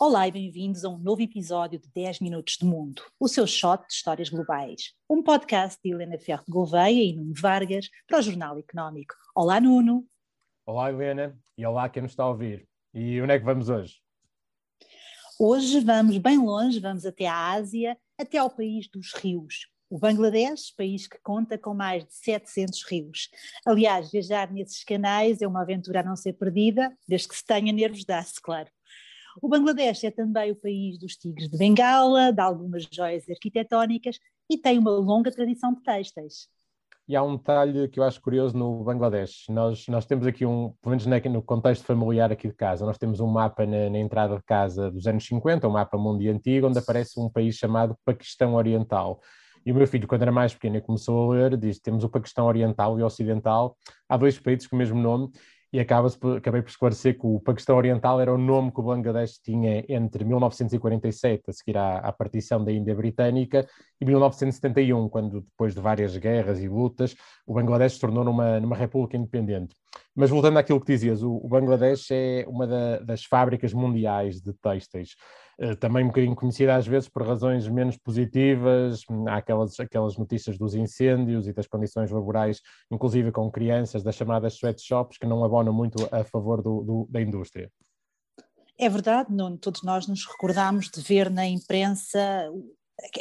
Olá 0.00 0.28
e 0.28 0.32
bem-vindos 0.32 0.84
a 0.84 0.88
um 0.88 0.98
novo 0.98 1.22
episódio 1.22 1.78
de 1.78 1.88
10 1.88 2.20
Minutos 2.20 2.56
de 2.58 2.64
Mundo, 2.64 3.02
o 3.18 3.26
seu 3.26 3.46
shot 3.46 3.86
de 3.86 3.94
histórias 3.94 4.28
globais. 4.28 4.92
Um 5.08 5.22
podcast 5.22 5.80
de 5.82 5.92
Helena 5.92 6.18
Ferro 6.18 6.44
de 6.46 6.52
Gouveia 6.52 7.02
e 7.02 7.16
Nuno 7.16 7.32
Vargas 7.34 7.88
para 8.06 8.18
o 8.18 8.22
Jornal 8.22 8.58
Económico. 8.58 9.14
Olá, 9.34 9.60
Nuno. 9.60 10.06
Olá, 10.66 10.90
Helena, 10.90 11.38
e 11.58 11.66
olá 11.66 11.88
quem 11.88 12.02
nos 12.02 12.12
está 12.12 12.22
a 12.22 12.28
ouvir. 12.28 12.68
E 12.92 13.20
onde 13.20 13.32
é 13.32 13.38
que 13.38 13.44
vamos 13.44 13.68
hoje? 13.68 13.96
Hoje 15.40 15.80
vamos 15.80 16.16
bem 16.18 16.38
longe, 16.38 16.78
vamos 16.80 17.04
até 17.04 17.26
a 17.26 17.52
Ásia, 17.52 17.98
até 18.18 18.38
ao 18.38 18.50
país 18.50 18.88
dos 18.88 19.12
rios. 19.14 19.73
O 19.94 19.98
Bangladesh, 20.00 20.74
país 20.76 21.06
que 21.06 21.18
conta 21.22 21.56
com 21.56 21.72
mais 21.72 22.04
de 22.04 22.12
700 22.12 22.82
rios. 22.90 23.28
Aliás, 23.64 24.10
viajar 24.10 24.50
nesses 24.50 24.82
canais 24.82 25.40
é 25.40 25.46
uma 25.46 25.62
aventura 25.62 26.00
a 26.00 26.02
não 26.02 26.16
ser 26.16 26.32
perdida, 26.32 26.92
desde 27.06 27.28
que 27.28 27.36
se 27.36 27.46
tenha 27.46 27.72
nervos 27.72 28.04
dá-se, 28.04 28.42
claro. 28.42 28.68
O 29.40 29.48
Bangladesh 29.48 30.02
é 30.02 30.10
também 30.10 30.50
o 30.50 30.56
país 30.56 30.98
dos 30.98 31.14
tigres 31.14 31.48
de 31.48 31.56
Bengala, 31.56 32.32
de 32.32 32.40
algumas 32.40 32.88
joias 32.92 33.22
arquitetónicas 33.30 34.18
e 34.50 34.58
tem 34.58 34.80
uma 34.80 34.90
longa 34.90 35.30
tradição 35.30 35.72
de 35.72 35.80
têxteis. 35.84 36.48
E 37.06 37.14
há 37.14 37.22
um 37.22 37.36
detalhe 37.36 37.86
que 37.86 38.00
eu 38.00 38.02
acho 38.02 38.20
curioso 38.20 38.58
no 38.58 38.82
Bangladesh. 38.82 39.44
Nós, 39.48 39.86
nós 39.86 40.04
temos 40.06 40.26
aqui 40.26 40.44
um, 40.44 40.74
pelo 40.82 40.96
menos 40.96 41.06
no 41.06 41.40
contexto 41.40 41.84
familiar 41.84 42.32
aqui 42.32 42.48
de 42.48 42.54
casa, 42.54 42.84
nós 42.84 42.98
temos 42.98 43.20
um 43.20 43.28
mapa 43.28 43.64
na, 43.64 43.88
na, 43.88 43.98
entrada 44.00 44.34
de 44.34 44.42
casa 44.42 44.90
dos 44.90 45.06
anos 45.06 45.24
50, 45.24 45.68
um 45.68 45.70
mapa 45.70 45.96
mundo 45.96 46.28
antigo, 46.28 46.66
onde 46.66 46.80
aparece 46.80 47.20
um 47.20 47.30
país 47.30 47.54
chamado 47.54 47.96
Paquistão 48.04 48.54
Oriental. 48.54 49.20
E 49.64 49.72
o 49.72 49.74
meu 49.74 49.86
filho, 49.86 50.06
quando 50.06 50.22
era 50.22 50.32
mais 50.32 50.52
pequeno 50.52 50.80
começou 50.82 51.32
a 51.32 51.34
ler, 51.34 51.56
diz: 51.56 51.78
temos 51.78 52.04
o 52.04 52.08
Paquistão 52.08 52.46
Oriental 52.46 52.98
e 52.98 53.02
Ocidental, 53.02 53.76
há 54.08 54.16
dois 54.16 54.38
países 54.38 54.66
com 54.66 54.76
o 54.76 54.78
mesmo 54.78 55.00
nome, 55.00 55.30
e 55.74 55.80
acaba 55.80 56.08
acabei 56.36 56.62
por 56.62 56.68
esclarecer 56.68 57.18
que 57.18 57.26
o 57.26 57.40
Paquistão 57.40 57.76
Oriental 57.76 58.20
era 58.20 58.32
o 58.32 58.38
nome 58.38 58.70
que 58.70 58.78
o 58.78 58.82
Bangladesh 58.84 59.40
tinha 59.42 59.84
entre 59.88 60.24
1947, 60.24 61.42
a 61.48 61.52
seguir 61.52 61.76
à, 61.76 61.98
à, 61.98 62.12
partição 62.12 62.64
da 62.64 62.70
Índia 62.70 62.94
Britânica, 62.94 63.66
e 64.00 64.04
1971, 64.04 65.08
quando, 65.08 65.40
depois 65.40 65.74
de 65.74 65.80
várias 65.80 66.16
guerras 66.16 66.60
e 66.60 66.68
lutas, 66.68 67.16
o 67.44 67.54
Bangladesh 67.54 67.94
se 67.94 68.00
tornou 68.00 68.22
numa, 68.22 68.60
numa 68.60 68.76
república 68.76 69.16
independente. 69.16 69.74
Mas 70.14 70.30
voltando 70.30 70.58
àquilo 70.58 70.80
que 70.80 70.92
dizias, 70.92 71.24
o, 71.24 71.40
o 71.42 71.48
Bangladesh 71.48 72.08
é 72.12 72.44
uma 72.46 72.68
da, 72.68 73.00
das 73.00 73.24
fábricas 73.24 73.72
mundiais 73.72 74.40
de 74.40 74.52
têxteis. 74.52 75.16
Eh, 75.58 75.74
também 75.74 76.04
um 76.04 76.08
bocadinho 76.08 76.34
conhecida 76.34 76.74
às 76.74 76.86
vezes 76.86 77.08
por 77.08 77.26
razões 77.26 77.68
menos 77.68 77.96
positivas, 77.96 79.02
há 79.28 79.36
aquelas, 79.36 79.78
aquelas 79.78 80.16
notícias 80.16 80.58
dos 80.58 80.74
incêndios 80.74 81.46
e 81.46 81.52
das 81.52 81.66
condições 81.66 82.10
laborais, 82.10 82.60
inclusive 82.90 83.30
com 83.30 83.50
crianças, 83.50 84.02
das 84.02 84.14
chamadas 84.14 84.54
sweatshops, 84.54 85.18
que 85.18 85.26
não 85.26 85.44
abonam 85.44 85.72
muito 85.72 86.08
a 86.10 86.24
favor 86.24 86.62
do, 86.62 86.82
do, 86.82 87.06
da 87.10 87.20
indústria. 87.20 87.70
É 88.76 88.88
verdade, 88.88 89.32
Nuno, 89.32 89.56
todos 89.56 89.82
nós 89.82 90.08
nos 90.08 90.26
recordamos 90.26 90.90
de 90.90 91.00
ver 91.00 91.30
na 91.30 91.46
imprensa 91.46 92.50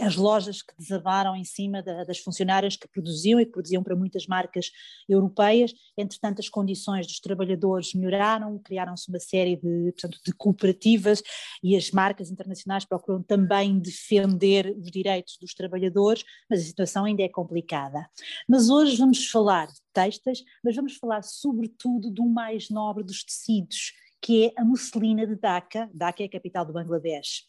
as 0.02 0.16
lojas 0.16 0.62
que 0.62 0.74
desabaram 0.78 1.36
em 1.36 1.44
cima 1.44 1.82
da, 1.82 2.04
das 2.04 2.20
funcionárias 2.20 2.76
que 2.76 2.88
produziam 2.88 3.40
e 3.40 3.46
que 3.46 3.52
produziam 3.52 3.84
para 3.84 3.96
muitas 3.96 4.28
marcas 4.28 4.72
europeias. 5.10 5.74
Entretanto, 5.98 6.40
as 6.40 6.50
condições 6.50 7.08
dos 7.08 7.20
trabalhadores 7.20 7.94
melhoraram, 7.94 8.60
criaram-se 8.60 9.10
uma 9.10 9.20
série 9.20 9.56
de, 9.56 9.92
portanto, 9.92 10.20
de 10.26 10.34
cooperativas 10.34 11.24
e 11.64 11.76
as 11.76 11.92
marcas 11.92 12.30
internacionais 12.30 12.86
procuram 12.86 13.24
também 13.24 13.80
defender 13.80 14.76
os 14.78 14.92
direitos 14.92 15.38
dos 15.42 15.54
trabalhadores, 15.54 16.24
mas 16.50 16.62
a 16.62 16.64
situação 16.64 17.06
ainda 17.06 17.24
é 17.24 17.30
complicada. 17.30 18.08
Mas 18.48 18.70
hoje 18.70 18.96
vamos 18.98 19.28
falar 19.30 19.68
de 19.68 19.82
textas, 19.92 20.44
mas 20.64 20.76
vamos 20.76 20.96
falar 20.96 21.24
sobretudo 21.24 22.10
do 22.10 22.26
mais 22.26 22.70
nobre 22.70 23.04
dos 23.04 23.24
tecidos, 23.24 23.94
que 24.24 24.46
é 24.46 24.54
a 24.58 24.64
musselina 24.64 25.28
de 25.28 25.36
Dhaka. 25.36 25.90
Dhaka 25.94 26.24
é 26.24 26.26
a 26.28 26.30
capital 26.30 26.66
do 26.66 26.72
Bangladesh. 26.72 27.44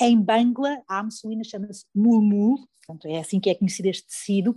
Em 0.00 0.18
Bangla, 0.22 0.80
a 0.88 1.02
musselina 1.02 1.42
chama-se 1.42 1.84
mulmul, 1.92 2.56
portanto 2.86 3.12
é 3.12 3.18
assim 3.18 3.40
que 3.40 3.50
é 3.50 3.54
conhecido 3.56 3.86
este 3.88 4.06
tecido, 4.06 4.54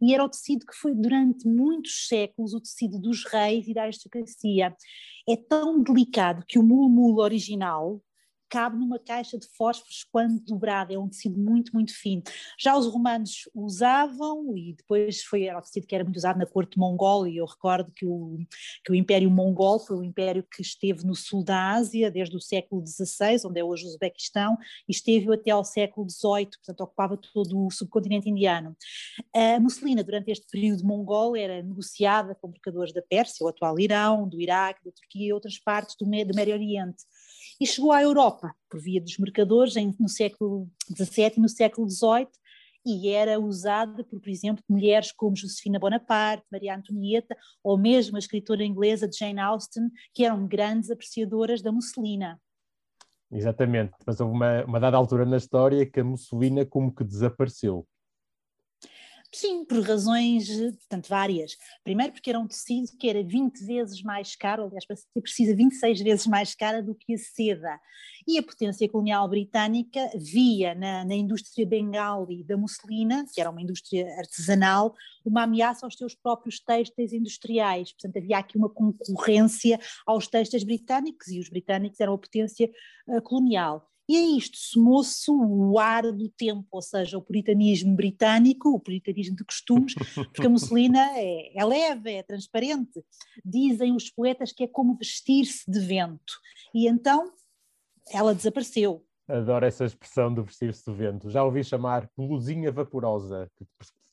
e 0.00 0.12
era 0.12 0.24
o 0.24 0.28
tecido 0.28 0.66
que 0.66 0.74
foi 0.74 0.92
durante 0.94 1.46
muitos 1.46 2.08
séculos 2.08 2.52
o 2.52 2.60
tecido 2.60 2.98
dos 2.98 3.24
reis 3.24 3.68
e 3.68 3.72
da 3.72 3.84
aristocracia. 3.84 4.76
É 5.28 5.36
tão 5.36 5.80
delicado 5.80 6.44
que 6.46 6.58
o 6.58 6.62
mulmul 6.62 7.20
original, 7.20 8.02
cabe 8.52 8.76
numa 8.76 8.98
caixa 8.98 9.38
de 9.38 9.46
fósforos 9.46 10.04
quando 10.12 10.38
dobrada, 10.40 10.92
é 10.92 10.98
um 10.98 11.08
tecido 11.08 11.40
muito, 11.40 11.72
muito 11.72 11.98
fino. 11.98 12.22
Já 12.58 12.76
os 12.76 12.86
romanos 12.86 13.48
usavam, 13.54 14.54
e 14.54 14.74
depois 14.74 15.22
foi, 15.24 15.44
era 15.44 15.58
o 15.58 15.62
tecido 15.62 15.86
que 15.86 15.94
era 15.94 16.04
muito 16.04 16.18
usado 16.18 16.38
na 16.38 16.44
corte 16.44 16.78
mongol, 16.78 17.26
e 17.26 17.38
eu 17.38 17.46
recordo 17.46 17.90
que 17.90 18.04
o, 18.04 18.36
que 18.84 18.92
o 18.92 18.94
Império 18.94 19.30
Mongol 19.30 19.78
foi 19.80 19.96
o 19.96 20.04
império 20.04 20.42
que 20.42 20.60
esteve 20.60 21.02
no 21.06 21.14
sul 21.14 21.42
da 21.42 21.70
Ásia, 21.70 22.10
desde 22.10 22.36
o 22.36 22.40
século 22.40 22.84
XVI, 22.86 23.40
onde 23.46 23.58
é 23.58 23.64
hoje 23.64 23.86
o 23.86 23.88
Uzbequistão, 23.88 24.58
e 24.86 24.92
esteve 24.92 25.32
até 25.32 25.50
ao 25.50 25.64
século 25.64 26.06
XVIII, 26.06 26.50
portanto 26.50 26.80
ocupava 26.82 27.16
todo 27.16 27.66
o 27.66 27.70
subcontinente 27.70 28.28
indiano. 28.28 28.76
A 29.34 29.58
musselina, 29.60 30.04
durante 30.04 30.30
este 30.30 30.46
período 30.50 30.84
mongol, 30.84 31.34
era 31.34 31.62
negociada 31.62 32.34
com 32.34 32.48
mercadores 32.48 32.92
da 32.92 33.00
Pérsia, 33.00 33.46
o 33.46 33.48
atual 33.48 33.80
Irão, 33.80 34.28
do 34.28 34.38
Iraque, 34.38 34.84
da 34.84 34.92
Turquia 34.92 35.28
e 35.28 35.32
outras 35.32 35.58
partes 35.58 35.96
do, 35.96 36.04
do 36.04 36.34
Médio 36.34 36.52
Oriente 36.52 37.04
e 37.62 37.66
chegou 37.66 37.92
à 37.92 38.02
Europa 38.02 38.52
por 38.68 38.80
via 38.80 39.00
dos 39.00 39.16
mercadores 39.18 39.76
em, 39.76 39.94
no 40.00 40.08
século 40.08 40.68
XVII 40.96 41.34
e 41.36 41.40
no 41.40 41.48
século 41.48 41.88
XVIII 41.88 42.26
e 42.84 43.08
era 43.08 43.38
usada 43.38 44.02
por, 44.02 44.20
por 44.20 44.28
exemplo, 44.28 44.64
mulheres 44.68 45.12
como 45.12 45.36
Josefina 45.36 45.78
Bonaparte, 45.78 46.44
Maria 46.50 46.74
Antonieta 46.74 47.36
ou 47.62 47.78
mesmo 47.78 48.16
a 48.16 48.18
escritora 48.18 48.64
inglesa 48.64 49.08
Jane 49.08 49.38
Austen, 49.38 49.88
que 50.12 50.24
eram 50.24 50.44
grandes 50.48 50.90
apreciadoras 50.90 51.62
da 51.62 51.70
musselina. 51.70 52.36
Exatamente, 53.30 53.92
mas 54.04 54.20
houve 54.20 54.34
uma, 54.34 54.64
uma 54.64 54.80
dada 54.80 54.96
altura 54.96 55.24
na 55.24 55.36
história 55.36 55.86
que 55.86 56.00
a 56.00 56.04
musselina 56.04 56.66
como 56.66 56.92
que 56.92 57.04
desapareceu. 57.04 57.86
Sim, 59.34 59.64
por 59.64 59.80
razões, 59.80 60.46
portanto, 60.48 61.08
várias. 61.08 61.56
Primeiro 61.82 62.12
porque 62.12 62.28
era 62.28 62.38
um 62.38 62.46
tecido 62.46 62.88
que 62.98 63.08
era 63.08 63.22
20 63.22 63.64
vezes 63.64 64.02
mais 64.02 64.36
caro, 64.36 64.64
aliás, 64.64 64.84
para 64.84 64.94
ser 64.94 65.06
precisa 65.22 65.56
26 65.56 66.02
vezes 66.02 66.26
mais 66.26 66.54
cara 66.54 66.82
do 66.82 66.94
que 66.94 67.14
a 67.14 67.18
seda. 67.18 67.80
E 68.28 68.38
a 68.38 68.42
potência 68.42 68.86
colonial 68.90 69.26
britânica 69.26 70.10
via 70.16 70.74
na, 70.74 71.04
na 71.06 71.14
indústria 71.14 71.66
bengali 71.66 72.44
da 72.44 72.58
musselina, 72.58 73.24
que 73.32 73.40
era 73.40 73.48
uma 73.48 73.62
indústria 73.62 74.06
artesanal, 74.18 74.94
uma 75.24 75.44
ameaça 75.44 75.86
aos 75.86 75.96
seus 75.96 76.14
próprios 76.14 76.60
textos 76.60 77.14
industriais. 77.14 77.90
Portanto, 77.92 78.18
havia 78.18 78.36
aqui 78.36 78.58
uma 78.58 78.68
concorrência 78.68 79.80
aos 80.06 80.28
textos 80.28 80.62
britânicos 80.62 81.28
e 81.28 81.40
os 81.40 81.48
britânicos 81.48 81.98
eram 82.00 82.12
a 82.12 82.18
potência 82.18 82.70
uh, 83.08 83.22
colonial. 83.22 83.88
E 84.12 84.16
a 84.18 84.36
isto 84.36 84.58
somou-se 84.58 85.30
o 85.30 85.78
ar 85.78 86.02
do 86.12 86.28
tempo, 86.28 86.66
ou 86.70 86.82
seja, 86.82 87.16
o 87.16 87.22
puritanismo 87.22 87.96
britânico, 87.96 88.68
o 88.68 88.78
puritanismo 88.78 89.34
de 89.34 89.42
costumes, 89.42 89.94
porque 90.14 90.46
a 90.46 90.50
musselina 90.52 90.98
é, 91.18 91.58
é 91.58 91.64
leve, 91.64 92.12
é 92.12 92.22
transparente. 92.22 93.02
Dizem 93.42 93.96
os 93.96 94.10
poetas 94.10 94.52
que 94.52 94.64
é 94.64 94.68
como 94.68 94.98
vestir-se 94.98 95.64
de 95.66 95.80
vento. 95.80 96.34
E 96.74 96.86
então 96.86 97.32
ela 98.12 98.34
desapareceu. 98.34 99.02
Adoro 99.26 99.64
essa 99.64 99.86
expressão 99.86 100.34
de 100.34 100.42
vestir-se 100.42 100.84
de 100.84 100.94
vento. 100.94 101.30
Já 101.30 101.42
ouvi 101.42 101.64
chamar 101.64 102.06
blusinha 102.14 102.70
vaporosa, 102.70 103.50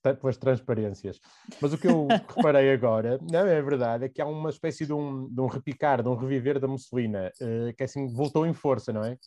pelas 0.01 0.37
transparências. 0.37 1.19
Mas 1.61 1.73
o 1.73 1.77
que 1.77 1.87
eu 1.87 2.07
reparei 2.37 2.71
agora, 2.71 3.19
não 3.29 3.45
é 3.45 3.61
verdade, 3.61 4.05
é 4.05 4.09
que 4.09 4.21
há 4.21 4.25
uma 4.25 4.49
espécie 4.49 4.85
de 4.85 4.93
um, 4.93 5.27
de 5.27 5.41
um 5.41 5.47
repicar, 5.47 6.01
de 6.01 6.07
um 6.07 6.15
reviver 6.15 6.57
da 6.57 6.69
musselina, 6.69 7.29
uh, 7.41 7.73
que 7.75 7.83
assim 7.83 8.07
voltou 8.07 8.45
em 8.45 8.53
força, 8.53 8.93
não 8.93 9.03
é? 9.03 9.17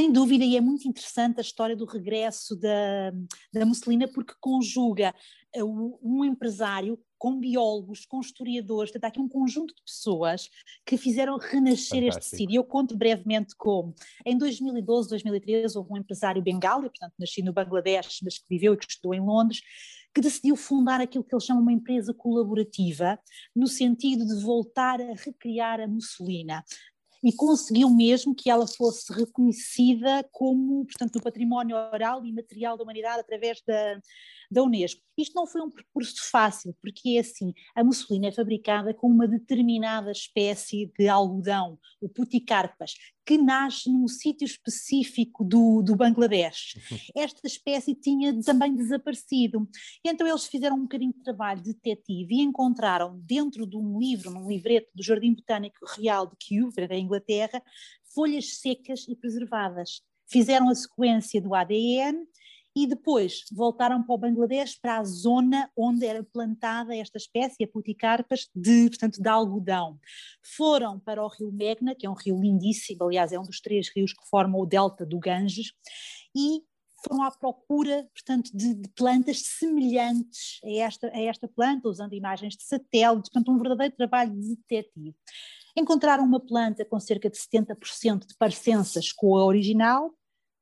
Sem 0.00 0.10
dúvida, 0.10 0.42
e 0.42 0.56
é 0.56 0.62
muito 0.62 0.88
interessante 0.88 1.40
a 1.40 1.42
história 1.42 1.76
do 1.76 1.84
regresso 1.84 2.56
da, 2.56 3.10
da 3.52 3.66
Mussolina, 3.66 4.08
porque 4.08 4.32
conjuga 4.40 5.14
eh, 5.54 5.62
um 5.62 6.24
empresário 6.24 6.98
com 7.18 7.38
biólogos, 7.38 8.06
com 8.06 8.18
historiadores, 8.18 8.90
portanto, 8.90 9.04
há 9.04 9.08
aqui 9.08 9.20
um 9.20 9.28
conjunto 9.28 9.74
de 9.74 9.82
pessoas 9.82 10.48
que 10.86 10.96
fizeram 10.96 11.36
renascer 11.36 12.00
Fantástico. 12.00 12.36
este. 12.36 12.50
E 12.50 12.56
eu 12.56 12.64
conto 12.64 12.96
brevemente 12.96 13.54
como. 13.58 13.94
Em 14.24 14.38
2012, 14.38 15.10
2013, 15.10 15.76
houve 15.76 15.92
um 15.92 15.98
empresário 15.98 16.40
bengali, 16.40 16.88
portanto, 16.88 17.12
nascido 17.18 17.44
no 17.44 17.52
Bangladesh, 17.52 18.20
mas 18.22 18.38
que 18.38 18.46
viveu 18.48 18.72
e 18.72 18.78
que 18.78 18.86
estudou 18.88 19.12
em 19.12 19.20
Londres, 19.20 19.60
que 20.14 20.22
decidiu 20.22 20.56
fundar 20.56 21.00
aquilo 21.02 21.22
que 21.22 21.34
eles 21.34 21.44
chamam 21.44 21.62
uma 21.62 21.72
empresa 21.72 22.14
colaborativa, 22.14 23.18
no 23.54 23.66
sentido 23.66 24.26
de 24.26 24.42
voltar 24.42 24.98
a 24.98 25.12
recriar 25.12 25.78
a 25.78 25.86
mussolina 25.86 26.64
e 27.22 27.32
conseguiu 27.32 27.90
mesmo 27.90 28.34
que 28.34 28.50
ela 28.50 28.66
fosse 28.66 29.12
reconhecida 29.12 30.26
como, 30.32 30.84
portanto, 30.86 31.16
no 31.16 31.22
património 31.22 31.76
oral 31.76 32.24
e 32.24 32.32
material 32.32 32.76
da 32.76 32.82
humanidade 32.82 33.20
através 33.20 33.62
da, 33.66 34.00
da 34.50 34.62
Unesco. 34.62 35.00
Isto 35.16 35.34
não 35.34 35.46
foi 35.46 35.60
um 35.60 35.70
percurso 35.70 36.16
fácil, 36.30 36.74
porque 36.80 37.10
é 37.10 37.20
assim, 37.20 37.52
a 37.74 37.84
mussolina 37.84 38.28
é 38.28 38.32
fabricada 38.32 38.92
com 38.92 39.06
uma 39.06 39.28
determinada 39.28 40.10
espécie 40.10 40.90
de 40.98 41.08
algodão, 41.08 41.78
o 42.00 42.08
puticarpas, 42.08 42.94
que 43.24 43.38
nasce 43.38 43.90
num 43.90 44.08
sítio 44.08 44.44
específico 44.44 45.44
do, 45.44 45.82
do 45.82 45.94
Bangladesh. 45.94 46.74
Esta 47.14 47.46
espécie 47.46 47.94
tinha 47.94 48.38
também 48.42 48.74
desaparecido. 48.74 49.68
E 50.04 50.08
então 50.08 50.26
eles 50.26 50.46
fizeram 50.46 50.76
um 50.76 50.82
bocadinho 50.82 51.12
de 51.12 51.22
trabalho 51.22 51.62
detetive 51.62 52.34
e 52.34 52.40
encontraram 52.40 53.20
dentro 53.20 53.66
de 53.66 53.76
um 53.76 53.98
livro, 53.98 54.30
num 54.30 54.48
livreto 54.48 54.90
do 54.94 55.02
Jardim 55.02 55.34
Botânico 55.34 55.86
Real 55.96 56.26
de 56.26 56.36
Kew, 56.36 56.70
da 56.88 56.96
Inglaterra, 56.96 57.62
folhas 58.14 58.58
secas 58.58 59.06
e 59.06 59.14
preservadas. 59.14 60.02
Fizeram 60.26 60.68
a 60.68 60.74
sequência 60.74 61.40
do 61.40 61.54
ADN 61.54 62.26
e 62.74 62.86
depois 62.86 63.44
voltaram 63.52 64.02
para 64.02 64.14
o 64.14 64.18
Bangladesh, 64.18 64.78
para 64.80 64.98
a 64.98 65.04
zona 65.04 65.70
onde 65.76 66.06
era 66.06 66.22
plantada 66.22 66.94
esta 66.94 67.18
espécie, 67.18 67.64
a 67.64 67.68
puticarpas, 67.68 68.48
de, 68.54 68.88
portanto, 68.88 69.20
de 69.20 69.28
algodão. 69.28 69.98
Foram 70.42 70.98
para 70.98 71.22
o 71.22 71.28
rio 71.28 71.52
Megna, 71.52 71.94
que 71.94 72.06
é 72.06 72.10
um 72.10 72.14
rio 72.14 72.40
lindíssimo, 72.40 73.04
aliás, 73.04 73.32
é 73.32 73.38
um 73.38 73.44
dos 73.44 73.60
três 73.60 73.88
rios 73.94 74.12
que 74.12 74.28
formam 74.28 74.60
o 74.60 74.66
delta 74.66 75.04
do 75.04 75.18
Ganges, 75.18 75.72
e 76.34 76.62
foram 77.04 77.22
à 77.22 77.30
procura, 77.30 78.08
portanto, 78.14 78.50
de, 78.54 78.74
de, 78.74 78.88
plantas 78.90 79.40
semelhantes 79.40 80.60
a 80.64 80.70
esta, 80.70 81.06
a 81.08 81.20
esta 81.20 81.48
planta, 81.48 81.88
usando 81.88 82.12
imagens 82.12 82.56
de 82.56 82.62
satélite, 82.62 83.30
portanto, 83.30 83.50
um 83.50 83.58
verdadeiro 83.58 83.96
trabalho 83.96 84.32
de 84.32 84.56
detetive. 84.56 85.14
Encontraram 85.76 86.24
uma 86.24 86.40
planta 86.40 86.84
com 86.84 87.00
cerca 87.00 87.30
de 87.30 87.38
70% 87.38 88.26
de 88.26 88.36
parecenças 88.36 89.12
com 89.12 89.36
a 89.36 89.44
original, 89.44 90.12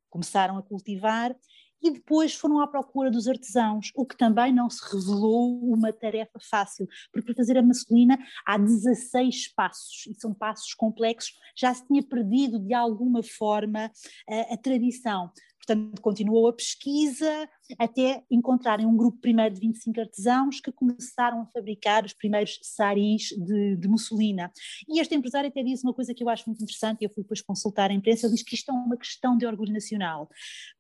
começaram 0.08 0.56
a 0.56 0.62
cultivar 0.62 1.36
e 1.82 1.90
depois 1.90 2.34
foram 2.34 2.60
à 2.60 2.66
procura 2.66 3.10
dos 3.10 3.28
artesãos, 3.28 3.90
o 3.94 4.04
que 4.04 4.16
também 4.16 4.52
não 4.52 4.68
se 4.68 4.82
revelou 4.92 5.60
uma 5.64 5.92
tarefa 5.92 6.38
fácil, 6.40 6.86
porque 7.12 7.26
para 7.26 7.36
fazer 7.36 7.56
a 7.58 7.62
masculina 7.62 8.18
há 8.46 8.58
16 8.58 9.48
passos, 9.54 10.06
e 10.06 10.14
são 10.14 10.34
passos 10.34 10.74
complexos, 10.74 11.34
já 11.56 11.72
se 11.72 11.86
tinha 11.86 12.02
perdido 12.02 12.58
de 12.58 12.74
alguma 12.74 13.22
forma 13.22 13.90
a, 14.28 14.54
a 14.54 14.56
tradição. 14.56 15.30
Portanto, 15.68 16.00
continuou 16.00 16.48
a 16.48 16.52
pesquisa 16.54 17.46
até 17.78 18.24
encontrarem 18.30 18.86
um 18.86 18.96
grupo 18.96 19.18
primeiro 19.18 19.54
de 19.54 19.60
25 19.60 20.00
artesãos 20.00 20.60
que 20.60 20.72
começaram 20.72 21.42
a 21.42 21.46
fabricar 21.46 22.06
os 22.06 22.14
primeiros 22.14 22.58
saris 22.62 23.28
de, 23.36 23.76
de 23.76 23.86
mussolina. 23.86 24.50
E 24.88 24.98
este 24.98 25.14
empresário 25.14 25.50
até 25.50 25.62
diz 25.62 25.84
uma 25.84 25.92
coisa 25.92 26.14
que 26.14 26.24
eu 26.24 26.28
acho 26.30 26.44
muito 26.46 26.62
interessante, 26.62 27.02
e 27.02 27.04
eu 27.04 27.10
fui 27.10 27.22
depois 27.22 27.42
consultar 27.42 27.90
a 27.90 27.94
imprensa, 27.94 28.26
ele 28.26 28.34
diz 28.34 28.42
que 28.42 28.54
isto 28.54 28.70
é 28.70 28.72
uma 28.72 28.96
questão 28.96 29.36
de 29.36 29.44
orgulho 29.44 29.70
nacional, 29.70 30.30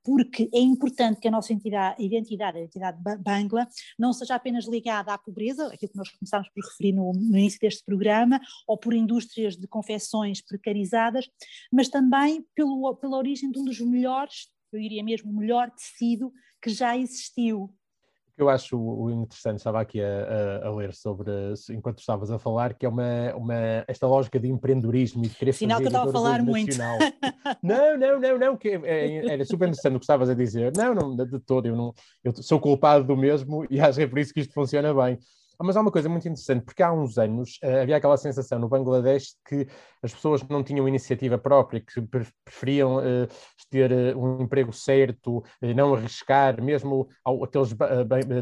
porque 0.02 0.48
é 0.54 0.58
importante 0.58 1.20
que 1.20 1.28
a 1.28 1.30
nossa 1.30 1.52
entidade, 1.52 2.02
identidade, 2.02 2.56
a 2.56 2.60
identidade 2.60 2.98
Bangla, 3.20 3.68
não 3.98 4.14
seja 4.14 4.36
apenas 4.36 4.66
ligada 4.66 5.12
à 5.12 5.18
pobreza, 5.18 5.66
aquilo 5.66 5.92
que 5.92 5.98
nós 5.98 6.08
começámos 6.12 6.48
por 6.48 6.64
referir 6.64 6.92
no, 6.92 7.12
no 7.12 7.36
início 7.36 7.60
deste 7.60 7.84
programa, 7.84 8.40
ou 8.66 8.78
por 8.78 8.94
indústrias 8.94 9.54
de 9.54 9.68
confecções 9.68 10.40
precarizadas, 10.40 11.28
mas 11.70 11.90
também 11.90 12.42
pelo, 12.54 12.96
pela 12.96 13.18
origem 13.18 13.50
de 13.50 13.58
um 13.58 13.64
dos 13.64 13.78
melhores 13.80 14.48
eu 14.72 14.80
diria 14.80 15.02
mesmo, 15.02 15.30
o 15.30 15.34
melhor 15.34 15.70
tecido 15.70 16.32
que 16.60 16.70
já 16.70 16.96
existiu. 16.96 17.64
O 17.64 18.36
que 18.38 18.42
eu 18.42 18.48
acho 18.48 19.10
interessante, 19.10 19.58
estava 19.58 19.80
aqui 19.80 20.00
a, 20.00 20.62
a, 20.62 20.68
a, 20.68 20.74
ler 20.74 20.94
sobre, 20.94 21.30
enquanto 21.70 21.98
estavas 21.98 22.30
a 22.30 22.38
falar, 22.38 22.74
que 22.74 22.86
é 22.86 22.88
uma, 22.88 23.34
uma, 23.34 23.84
esta 23.88 24.06
lógica 24.06 24.38
de 24.38 24.48
empreendedorismo 24.48 25.24
e 25.24 25.28
de 25.28 25.34
querer 25.34 25.52
Sinal 25.52 25.78
fazer 25.78 25.90
que 25.90 25.96
eu 25.96 26.00
estava 26.00 26.10
a 26.10 26.12
falar 26.12 26.42
muito. 26.42 26.78
não, 27.60 27.98
não, 27.98 28.20
não, 28.20 28.38
não, 28.38 28.56
que 28.56 28.68
é, 28.68 28.80
é, 28.84 29.32
era 29.32 29.44
super 29.44 29.66
interessante 29.66 29.96
o 29.96 29.98
que 29.98 30.04
estavas 30.04 30.30
a 30.30 30.34
dizer. 30.34 30.72
Não, 30.76 30.94
não, 30.94 31.16
de 31.16 31.40
todo, 31.40 31.66
eu, 31.66 31.74
não, 31.74 31.92
eu 32.22 32.32
sou 32.34 32.60
culpado 32.60 33.04
do 33.04 33.16
mesmo 33.16 33.66
e 33.68 33.80
acho 33.80 33.98
que 33.98 34.04
é 34.04 34.06
por 34.06 34.20
isso 34.20 34.32
que 34.32 34.40
isto 34.40 34.54
funciona 34.54 34.94
bem. 34.94 35.18
Ah, 35.60 35.64
mas 35.64 35.76
há 35.76 35.80
uma 35.80 35.90
coisa 35.90 36.08
muito 36.08 36.28
interessante, 36.28 36.64
porque 36.64 36.84
há 36.84 36.92
uns 36.92 37.18
anos 37.18 37.58
uh, 37.64 37.82
havia 37.82 37.96
aquela 37.96 38.16
sensação 38.16 38.60
no 38.60 38.68
Bangladesh 38.68 39.34
que 39.44 39.66
as 40.00 40.14
pessoas 40.14 40.40
não 40.48 40.62
tinham 40.62 40.86
iniciativa 40.86 41.36
própria, 41.36 41.80
que 41.80 42.00
preferiam 42.00 42.98
uh, 42.98 43.28
ter 43.68 43.90
uh, 43.90 44.16
um 44.16 44.42
emprego 44.42 44.72
certo, 44.72 45.42
não 45.74 45.94
arriscar, 45.94 46.62
mesmo 46.62 47.08
ao, 47.24 47.42
aqueles 47.42 47.72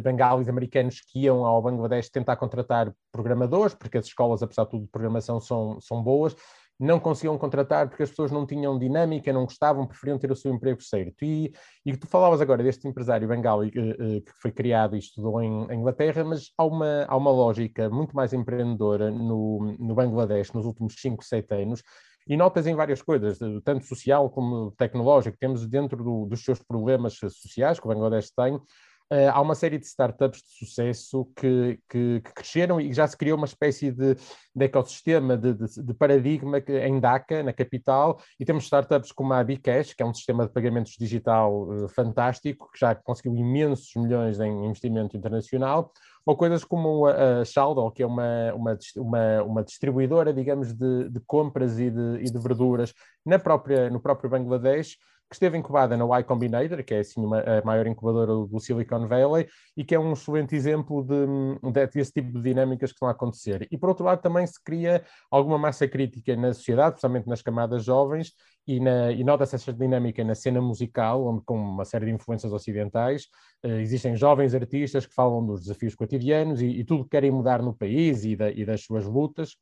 bengalis 0.03 0.47
americanos 0.47 1.01
que 1.01 1.21
iam 1.21 1.47
ao 1.47 1.63
Bangladesh 1.63 2.11
tentar 2.11 2.37
contratar 2.37 2.93
programadores, 3.11 3.75
porque 3.75 3.97
as 3.97 4.05
escolas, 4.05 4.43
apesar 4.43 4.65
de 4.65 4.71
tudo, 4.73 4.85
de 4.85 4.91
programação 4.91 5.41
são, 5.41 5.81
são 5.81 6.03
boas, 6.03 6.37
não 6.79 7.01
conseguiam 7.01 7.39
contratar 7.39 7.89
porque 7.89 8.03
as 8.03 8.11
pessoas 8.11 8.31
não 8.31 8.47
tinham 8.47 8.79
dinâmica, 8.79 9.33
não 9.33 9.45
gostavam, 9.45 9.87
preferiam 9.87 10.19
ter 10.19 10.31
o 10.31 10.37
seu 10.37 10.53
emprego 10.53 10.83
certo. 10.83 11.25
E, 11.25 11.53
e 11.85 11.97
tu 11.97 12.07
falavas 12.07 12.41
agora 12.41 12.63
deste 12.63 12.87
empresário 12.87 13.27
bengali 13.27 13.71
que, 13.71 13.79
eh, 13.79 14.21
que 14.21 14.33
foi 14.41 14.53
criado 14.53 14.95
e 14.95 14.99
estudou 14.99 15.41
em, 15.41 15.67
em, 15.71 15.81
Inglaterra, 15.81 16.23
mas 16.25 16.51
há 16.57 16.65
uma, 16.65 17.05
há 17.09 17.17
uma 17.17 17.31
lógica 17.31 17.89
muito 17.89 18.15
mais 18.15 18.33
empreendedora 18.33 19.11
no, 19.11 19.77
no 19.79 19.95
Bangladesh 19.95 20.53
nos 20.53 20.67
últimos 20.67 20.95
5, 20.99 21.25
7 21.25 21.55
anos, 21.55 21.83
e 22.29 22.37
notas 22.37 22.67
em 22.67 22.75
várias 22.75 23.01
coisas, 23.01 23.39
tanto 23.65 23.87
social 23.87 24.29
como 24.29 24.73
tecnológico. 24.73 25.39
Temos 25.39 25.67
dentro 25.67 26.03
do, 26.03 26.27
dos 26.27 26.45
seus 26.45 26.61
problemas 26.61 27.15
sociais 27.15 27.79
que 27.79 27.87
o 27.87 27.89
Bangladesh 27.89 28.33
tem, 28.33 28.61
Uh, 29.09 29.31
há 29.33 29.41
uma 29.41 29.55
série 29.55 29.79
de 29.79 29.87
startups 29.87 30.43
de 30.43 30.67
sucesso 30.67 31.31
que, 31.37 31.79
que, 31.89 32.21
que, 32.23 32.33
cresceram 32.35 32.81
e 32.81 32.93
já 32.93 33.07
se 33.07 33.17
criou 33.17 33.39
uma 33.39 33.47
espécie 33.47 33.93
de, 33.93 34.17
de 34.17 34.65
ecossistema, 34.65 35.37
de, 35.37 35.55
de, 35.55 35.81
de, 35.81 35.95
paradigma 35.95 36.61
que, 36.61 36.77
em 36.77 36.99
Dhaka, 36.99 37.41
na 37.41 37.53
capital, 37.53 38.21
e 38.41 38.45
temos 38.45 38.65
startups 38.65 39.13
como 39.13 39.33
a 39.33 39.45
Bcash, 39.45 39.95
que 39.95 40.03
é 40.03 40.07
um 40.07 40.13
sistema 40.13 40.45
de 40.45 40.53
pagamentos 40.53 40.97
digital 40.99 41.69
uh, 41.69 41.89
fantástico, 41.89 42.69
que 42.73 42.81
já 42.81 42.97
conseguiu 42.97 43.37
imensos 43.37 43.93
milhões 43.95 44.41
em 44.41 44.67
investimento 44.67 45.17
internacional, 45.17 45.93
ou 46.25 46.37
coisas 46.37 46.65
como 46.65 47.07
a, 47.07 47.43
a 47.43 47.45
Shaldo, 47.45 47.89
que 47.93 48.03
é 48.03 48.07
uma, 48.07 48.53
uma, 48.55 48.79
uma, 48.97 49.43
uma 49.45 49.63
distribuidora, 49.63 50.33
digamos, 50.33 50.73
de, 50.73 51.09
de 51.11 51.21
compras 51.21 51.79
e 51.79 51.93
de, 51.93 52.19
e 52.23 52.25
de 52.25 52.39
verduras 52.41 52.93
na 53.25 53.39
própria, 53.39 53.89
no 53.89 54.01
próprio 54.01 54.29
Bangladesh, 54.29 54.97
que 55.29 55.35
esteve 55.35 55.59
incubada 55.59 55.97
na 55.97 56.05
Y 56.05 56.25
Combinator, 56.25 56.85
que 56.85 56.95
é 56.95 57.01
assim 57.01 57.21
uma, 57.25 57.41
a 57.41 57.65
maior 57.65 57.87
incubadora 57.87 58.33
do 58.33 58.61
Silicon 58.61 59.09
Valley, 59.09 59.49
e 59.77 59.85
que 59.85 59.95
é 59.95 59.99
um 59.99 60.13
excelente 60.13 60.55
exemplo 60.55 61.03
de, 61.03 61.27
de, 61.73 61.87
desse 61.89 62.13
tipo 62.13 62.33
de 62.33 62.43
dinâmicas 62.43 62.91
que 62.91 62.97
estão 62.97 63.09
a 63.09 63.11
acontecer. 63.11 63.67
E 63.71 63.77
por 63.77 63.89
outro 63.89 64.05
lado, 64.05 64.23
também 64.23 64.47
se 64.47 64.63
cria 64.63 65.05
alguma 65.31 65.59
massa 65.59 65.89
crítica 65.89 66.37
na 66.37 66.55
sociedade, 66.55 66.97
especialmente 66.97 67.27
nas 67.29 67.43
camadas 67.43 67.85
jovens, 67.85 68.33
e, 68.67 68.81
na, 68.81 69.13
e 69.13 69.23
nota-se 69.23 69.55
essa 69.55 69.73
dinâmica 69.73 70.25
na 70.25 70.35
cena 70.35 70.61
musical, 70.61 71.25
onde 71.27 71.45
com 71.45 71.57
uma 71.57 71.85
série 71.85 72.07
de 72.07 72.13
influências 72.13 72.53
ocidentais, 72.53 73.29
eh, 73.63 73.81
existem 73.81 74.17
jovens 74.17 74.55
artistas 74.55 75.07
que 75.07 75.15
falam 75.15 75.45
dos 75.47 75.63
desafios 75.63 75.95
cotidianos 75.95 76.61
e, 76.61 76.67
e 76.67 76.85
tudo 76.85 77.05
que 77.05 77.11
querem 77.11 77.31
mudar 77.31 77.63
no 77.63 77.73
país 77.73 78.25
e, 78.25 78.35
da, 78.35 78.51
e 78.51 78.65
das 78.65 78.83
suas 78.83 79.05
lutas. 79.05 79.57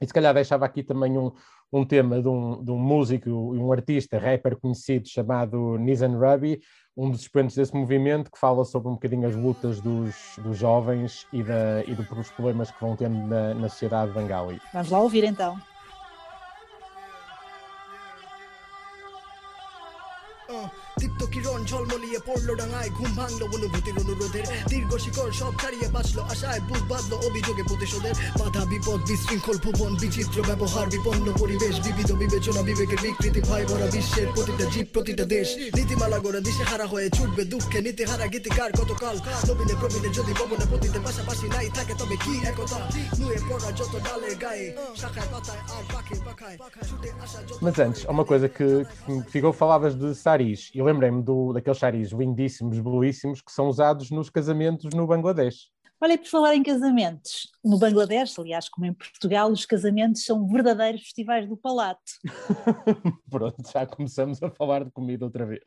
E 0.00 0.06
se 0.06 0.12
calhar 0.12 0.34
deixava 0.34 0.66
aqui 0.66 0.82
também 0.82 1.16
um, 1.16 1.32
um 1.72 1.84
tema 1.84 2.20
de 2.20 2.28
um, 2.28 2.62
de 2.62 2.70
um 2.70 2.78
músico 2.78 3.28
e 3.28 3.58
um 3.58 3.72
artista 3.72 4.18
rapper 4.18 4.56
conhecido 4.56 5.08
chamado 5.08 5.76
Nizan 5.78 6.18
Rabi, 6.18 6.60
um 6.96 7.10
dos 7.10 7.20
expoentes 7.20 7.56
desse 7.56 7.74
movimento, 7.74 8.30
que 8.30 8.38
fala 8.38 8.64
sobre 8.64 8.88
um 8.88 8.92
bocadinho 8.92 9.28
as 9.28 9.36
lutas 9.36 9.80
dos, 9.80 10.14
dos 10.38 10.56
jovens 10.56 11.26
e, 11.32 11.42
da, 11.42 11.82
e 11.86 11.94
dos 11.94 12.30
problemas 12.30 12.70
que 12.70 12.80
vão 12.80 12.96
tendo 12.96 13.18
na, 13.26 13.54
na 13.54 13.68
sociedade 13.68 14.12
bengali. 14.12 14.60
Vamos 14.72 14.90
lá 14.90 15.00
ouvir 15.00 15.24
então. 15.24 15.58
দীপ্ত 21.16 21.32
কিরণ 21.34 21.60
ঝলমলিয়ে 21.70 22.20
পড়ল 22.28 22.48
ডাঙায় 22.60 22.90
ঘুম 22.98 23.10
ভাঙলো 23.18 23.44
অনুভূতির 23.56 23.96
অনুরোধের। 24.02 24.46
দীর্ঘ 24.72 24.90
শিকড় 25.04 25.32
সব 25.40 25.52
ছাড়িয়ে 25.60 25.88
বাঁচলো 25.94 26.22
আশায় 26.32 26.60
বুক 26.68 26.82
বাঁধলো 26.90 27.16
অভিযোগে 27.28 27.62
প্রতিশোধের। 27.70 28.14
বাধা 28.40 28.62
বিপদ 28.70 29.00
বিশৃঙ্খল 29.08 29.56
ভুবন 29.64 29.92
বিচিত্র 30.02 30.38
ব্যবহার 30.48 30.86
বিপন্ন 30.94 31.26
পরিবেশ 31.40 31.74
বিবিধ 31.84 32.10
বিবেচনা 32.22 32.62
বিবেকের 32.68 33.00
বিকৃতি 33.04 33.40
ভয় 33.48 33.64
ভরা 33.70 33.88
বিশ্বের 33.94 34.28
প্রতিটা 34.34 34.64
জীব 34.72 34.86
প্রতিটা 34.94 35.24
দেশ। 35.34 35.48
নীতিমালা 35.76 36.18
গড়ে 36.24 36.40
দিশে 36.46 36.64
হারা 36.70 36.86
হয়ে 36.92 37.08
ছুটবে 37.16 37.42
দুঃখে 37.52 37.78
নীতি 37.86 38.04
হারা 38.10 38.26
গীতিকার 38.32 38.70
কতকাল? 38.80 39.16
নবীনে 39.48 39.74
প্রবীণে 39.80 40.10
যদি 40.18 40.32
ভবনে 40.40 40.66
পতিতে 40.72 40.98
পাশাপাশি 41.06 41.46
নাই 41.54 41.68
থাকে 41.76 41.94
তবে 42.00 42.16
কি 42.24 42.32
একতা? 42.50 42.78
নুয়ে 43.18 43.38
পড়া 43.48 43.70
যত 43.78 43.94
ডালে 44.06 44.30
গায়ে 44.42 44.66
শাখায় 45.00 45.28
পাতায় 45.32 45.62
আর 45.74 45.82
পাখির 45.92 46.20
পাখায় 46.26 46.56
ছুটে 46.88 47.10
আসা 47.24 47.38
Mas 47.64 47.76
antes, 47.86 48.00
uma 48.14 48.24
coisa 48.30 48.48
que, 48.56 48.68
que 49.04 49.12
ficou, 49.32 49.52
falavas 49.60 49.94
de 50.02 50.08
saris. 50.24 50.60
Eu 50.78 50.84
lembrei-me 51.10 51.54
daqueles 51.54 51.78
saris 51.78 52.10
lindíssimos, 52.10 52.78
belíssimos, 52.80 53.40
que 53.40 53.52
são 53.52 53.68
usados 53.68 54.10
nos 54.10 54.30
casamentos 54.30 54.92
no 54.94 55.06
Bangladesh. 55.06 55.70
Olha, 56.00 56.18
por 56.18 56.26
falar 56.26 56.54
em 56.54 56.62
casamentos, 56.62 57.50
no 57.64 57.78
Bangladesh, 57.78 58.38
aliás, 58.38 58.68
como 58.68 58.86
em 58.86 58.92
Portugal, 58.92 59.50
os 59.50 59.64
casamentos 59.64 60.24
são 60.24 60.46
verdadeiros 60.46 61.00
festivais 61.00 61.48
do 61.48 61.56
palato. 61.56 62.02
Pronto, 63.30 63.56
já 63.72 63.86
começamos 63.86 64.42
a 64.42 64.50
falar 64.50 64.84
de 64.84 64.90
comida 64.90 65.24
outra 65.24 65.46
vez. 65.46 65.62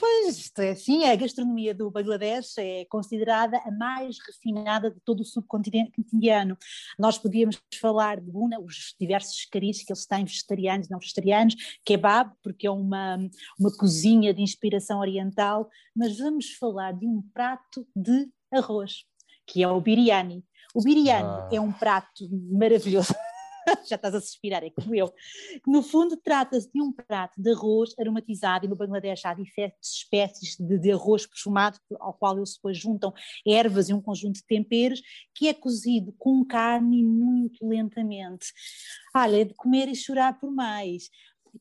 Pois, 0.00 0.50
é 0.58 0.70
assim, 0.70 1.04
a 1.04 1.14
gastronomia 1.14 1.74
do 1.74 1.90
Bangladesh 1.90 2.56
é 2.56 2.86
considerada 2.86 3.58
a 3.58 3.70
mais 3.70 4.16
refinada 4.26 4.90
de 4.90 4.98
todo 5.00 5.20
o 5.20 5.24
subcontinente 5.26 5.92
indiano. 6.10 6.56
Nós 6.98 7.18
podíamos 7.18 7.60
falar 7.78 8.18
de 8.18 8.30
Buna, 8.30 8.58
os 8.58 8.94
diversos 8.98 9.44
caris 9.44 9.82
que 9.84 9.92
eles 9.92 10.06
têm, 10.06 10.24
vegetarianos 10.24 10.86
e 10.86 10.90
não 10.90 10.98
vegetarianos, 10.98 11.54
kebab, 11.84 12.32
porque 12.42 12.66
é 12.66 12.70
uma, 12.70 13.18
uma 13.58 13.76
cozinha 13.76 14.32
de 14.32 14.40
inspiração 14.40 15.00
oriental, 15.00 15.68
mas 15.94 16.16
vamos 16.16 16.54
falar 16.54 16.92
de 16.92 17.06
um 17.06 17.20
prato 17.34 17.86
de 17.94 18.26
arroz, 18.50 19.04
que 19.46 19.62
é 19.62 19.68
o 19.68 19.78
biryani. 19.82 20.42
O 20.74 20.82
biryani 20.82 21.28
ah. 21.28 21.48
é 21.52 21.60
um 21.60 21.72
prato 21.72 22.26
maravilhoso. 22.50 23.12
já 23.88 23.96
estás 23.96 24.14
a 24.14 24.20
suspirar, 24.20 24.62
é 24.64 24.70
como 24.70 24.94
eu. 24.94 25.12
No 25.66 25.82
fundo, 25.82 26.16
trata-se 26.16 26.70
de 26.72 26.80
um 26.80 26.92
prato 26.92 27.40
de 27.40 27.52
arroz 27.52 27.94
aromatizado 27.98 28.66
e 28.66 28.68
no 28.68 28.76
Bangladesh 28.76 29.24
há 29.24 29.34
diferentes 29.34 29.96
espécies 29.96 30.56
de, 30.58 30.78
de 30.78 30.92
arroz 30.92 31.26
perfumado, 31.26 31.78
ao 31.98 32.14
qual 32.14 32.36
eles 32.36 32.54
depois 32.54 32.78
juntam 32.78 33.12
ervas 33.46 33.88
e 33.88 33.94
um 33.94 34.00
conjunto 34.00 34.36
de 34.36 34.46
temperos, 34.46 35.02
que 35.34 35.48
é 35.48 35.54
cozido 35.54 36.12
com 36.18 36.44
carne 36.44 37.02
muito 37.02 37.66
lentamente. 37.66 38.52
Olha, 39.14 39.40
é 39.40 39.44
de 39.44 39.54
comer 39.54 39.88
e 39.88 39.94
chorar 39.94 40.38
por 40.38 40.50
mais. 40.50 41.10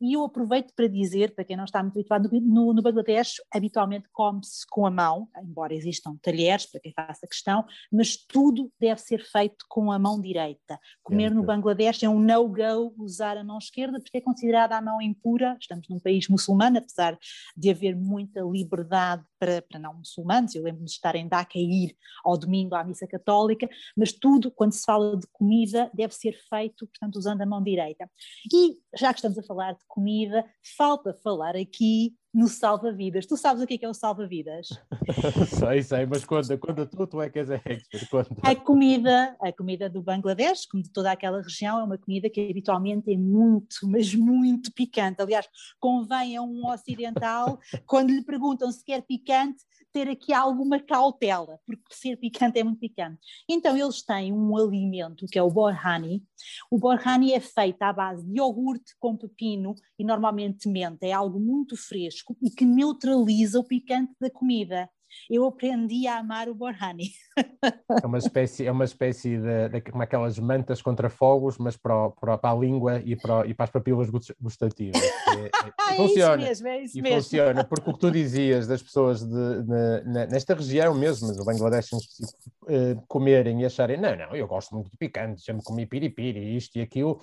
E 0.01 0.13
eu 0.13 0.23
aproveito 0.23 0.73
para 0.75 0.87
dizer, 0.87 1.33
para 1.33 1.43
quem 1.43 1.57
não 1.57 1.65
está 1.65 1.81
muito 1.81 1.97
habituado, 1.97 2.29
no, 2.31 2.73
no 2.73 2.81
Bangladesh 2.81 3.35
habitualmente 3.53 4.07
come-se 4.11 4.65
com 4.69 4.85
a 4.85 4.91
mão, 4.91 5.27
embora 5.41 5.73
existam 5.73 6.15
talheres 6.21 6.65
para 6.65 6.79
quem 6.79 6.93
faça 6.93 7.27
questão, 7.27 7.65
mas 7.91 8.15
tudo 8.15 8.71
deve 8.79 9.01
ser 9.01 9.23
feito 9.23 9.65
com 9.67 9.91
a 9.91 9.99
mão 9.99 10.19
direita. 10.21 10.79
Comer 11.03 11.31
no 11.31 11.43
Bangladesh 11.43 12.03
é 12.03 12.09
um 12.09 12.19
no-go 12.19 12.93
usar 12.97 13.37
a 13.37 13.43
mão 13.43 13.57
esquerda 13.57 13.99
porque 13.99 14.17
é 14.17 14.21
considerada 14.21 14.75
a 14.75 14.81
mão 14.81 15.01
impura, 15.01 15.57
estamos 15.59 15.87
num 15.89 15.99
país 15.99 16.27
muçulmano, 16.27 16.77
apesar 16.77 17.17
de 17.55 17.69
haver 17.69 17.95
muita 17.95 18.41
liberdade 18.41 19.23
para, 19.39 19.61
para 19.61 19.79
não 19.79 19.93
muçulmanos, 19.95 20.53
eu 20.53 20.63
lembro-me 20.63 20.85
de 20.85 20.91
estar 20.91 21.15
em 21.15 21.27
Dhaka 21.27 21.57
e 21.57 21.85
ir 21.85 21.97
ao 22.23 22.37
domingo 22.37 22.75
à 22.75 22.83
missa 22.83 23.07
católica, 23.07 23.67
mas 23.95 24.11
tudo, 24.11 24.51
quando 24.51 24.73
se 24.73 24.83
fala 24.83 25.17
de 25.17 25.27
comida, 25.31 25.89
deve 25.93 26.13
ser 26.13 26.33
feito, 26.49 26.85
portanto, 26.85 27.15
usando 27.15 27.41
a 27.41 27.45
mão 27.45 27.63
direita. 27.63 28.09
E, 28.53 28.77
já 28.97 29.13
que 29.13 29.19
estamos 29.19 29.37
a 29.37 29.43
falar 29.43 29.73
de 29.73 29.85
comida, 29.87 30.45
falta 30.77 31.13
falar 31.23 31.55
aqui 31.55 32.18
no 32.33 32.47
salva-vidas. 32.47 33.25
Tu 33.25 33.35
sabes 33.35 33.63
o 33.63 33.67
que 33.67 33.73
é, 33.75 33.77
que 33.77 33.85
é 33.85 33.89
o 33.89 33.93
salva-vidas? 33.93 34.67
sei, 35.59 35.81
sei, 35.81 36.05
mas 36.05 36.23
conta, 36.23 36.57
conta 36.57 36.85
tu, 36.85 37.07
tu 37.07 37.21
é 37.21 37.29
que 37.29 37.39
és 37.39 37.49
a 37.49 37.55
expert, 37.55 38.09
conta. 38.09 38.35
A 38.43 38.55
comida, 38.55 39.35
a 39.41 39.51
comida 39.51 39.89
do 39.89 40.01
Bangladesh, 40.01 40.65
como 40.65 40.83
de 40.83 40.91
toda 40.91 41.11
aquela 41.11 41.41
região, 41.41 41.79
é 41.79 41.83
uma 41.83 41.97
comida 41.97 42.29
que 42.29 42.49
habitualmente 42.49 43.11
é 43.11 43.17
muito, 43.17 43.77
mas 43.83 44.13
muito 44.13 44.71
picante. 44.73 45.21
Aliás, 45.21 45.47
convém 45.79 46.37
a 46.37 46.41
um 46.41 46.67
ocidental, 46.67 47.59
quando 47.85 48.11
lhe 48.11 48.23
perguntam 48.23 48.71
se 48.71 48.83
quer 48.83 49.01
picante, 49.01 49.63
ter 49.91 50.07
aqui 50.07 50.33
alguma 50.33 50.79
cautela, 50.79 51.59
porque 51.65 51.95
ser 51.95 52.15
picante 52.17 52.59
é 52.59 52.63
muito 52.63 52.79
picante. 52.79 53.19
Então 53.49 53.75
eles 53.75 54.03
têm 54.03 54.31
um 54.31 54.55
alimento 54.55 55.25
que 55.25 55.39
é 55.39 55.43
o 55.43 55.49
borhani. 55.49 56.23
O 56.69 56.77
borhani 56.77 57.33
é 57.33 57.39
feito 57.39 57.81
à 57.81 57.91
base 57.91 58.25
de 58.25 58.37
iogurte 58.37 58.93
com 58.99 59.17
pepino 59.17 59.73
e 59.97 60.03
normalmente 60.03 60.69
menta, 60.69 61.05
é 61.05 61.11
algo 61.11 61.39
muito 61.39 61.75
fresco 61.75 62.18
e 62.41 62.49
que 62.49 62.65
neutraliza 62.65 63.59
o 63.59 63.63
picante 63.63 64.13
da 64.19 64.29
comida 64.29 64.89
eu 65.29 65.45
aprendi 65.45 66.07
a 66.07 66.19
amar 66.19 66.49
o 66.49 66.55
Borhani. 66.55 67.11
É 68.01 68.05
uma 68.05 68.17
espécie, 68.17 68.65
é 68.65 68.71
uma 68.71 68.83
espécie 68.83 69.37
de, 69.37 69.69
de 69.69 69.81
como 69.81 70.03
aquelas 70.03 70.37
mantas 70.39 70.81
contra 70.81 71.09
fogos, 71.09 71.57
mas 71.57 71.77
para, 71.77 72.09
para, 72.11 72.37
para 72.37 72.51
a 72.51 72.59
língua 72.59 73.01
e 73.03 73.15
para, 73.15 73.45
e 73.47 73.53
para 73.53 73.65
as 73.65 73.69
papilas 73.69 74.09
gustativas. 74.39 75.01
É, 75.01 75.07
é, 75.07 75.93
é 75.93 75.95
funciona, 75.95 76.51
isso 76.51 76.63
mesmo, 76.63 76.67
é 76.67 76.83
isso 76.83 76.97
e 76.97 77.01
mesmo. 77.01 77.17
funciona, 77.17 77.63
porque 77.63 77.89
o 77.89 77.93
que 77.93 77.99
tu 77.99 78.11
dizias 78.11 78.67
das 78.67 78.81
pessoas 78.81 79.21
de, 79.23 79.63
de, 79.63 80.27
nesta 80.29 80.53
região 80.53 80.93
mesmo, 80.93 81.31
no 81.33 81.45
Bangladesh 81.45 81.91
uh, 81.93 83.01
comerem 83.07 83.61
e 83.61 83.65
acharem, 83.65 83.97
não, 83.97 84.15
não, 84.15 84.35
eu 84.35 84.47
gosto 84.47 84.73
muito 84.75 84.91
de 84.91 84.97
picante, 84.97 85.45
já 85.45 85.53
me 85.53 85.63
comi 85.63 85.85
piripiri, 85.85 86.55
isto 86.55 86.77
e 86.77 86.81
aquilo, 86.81 87.21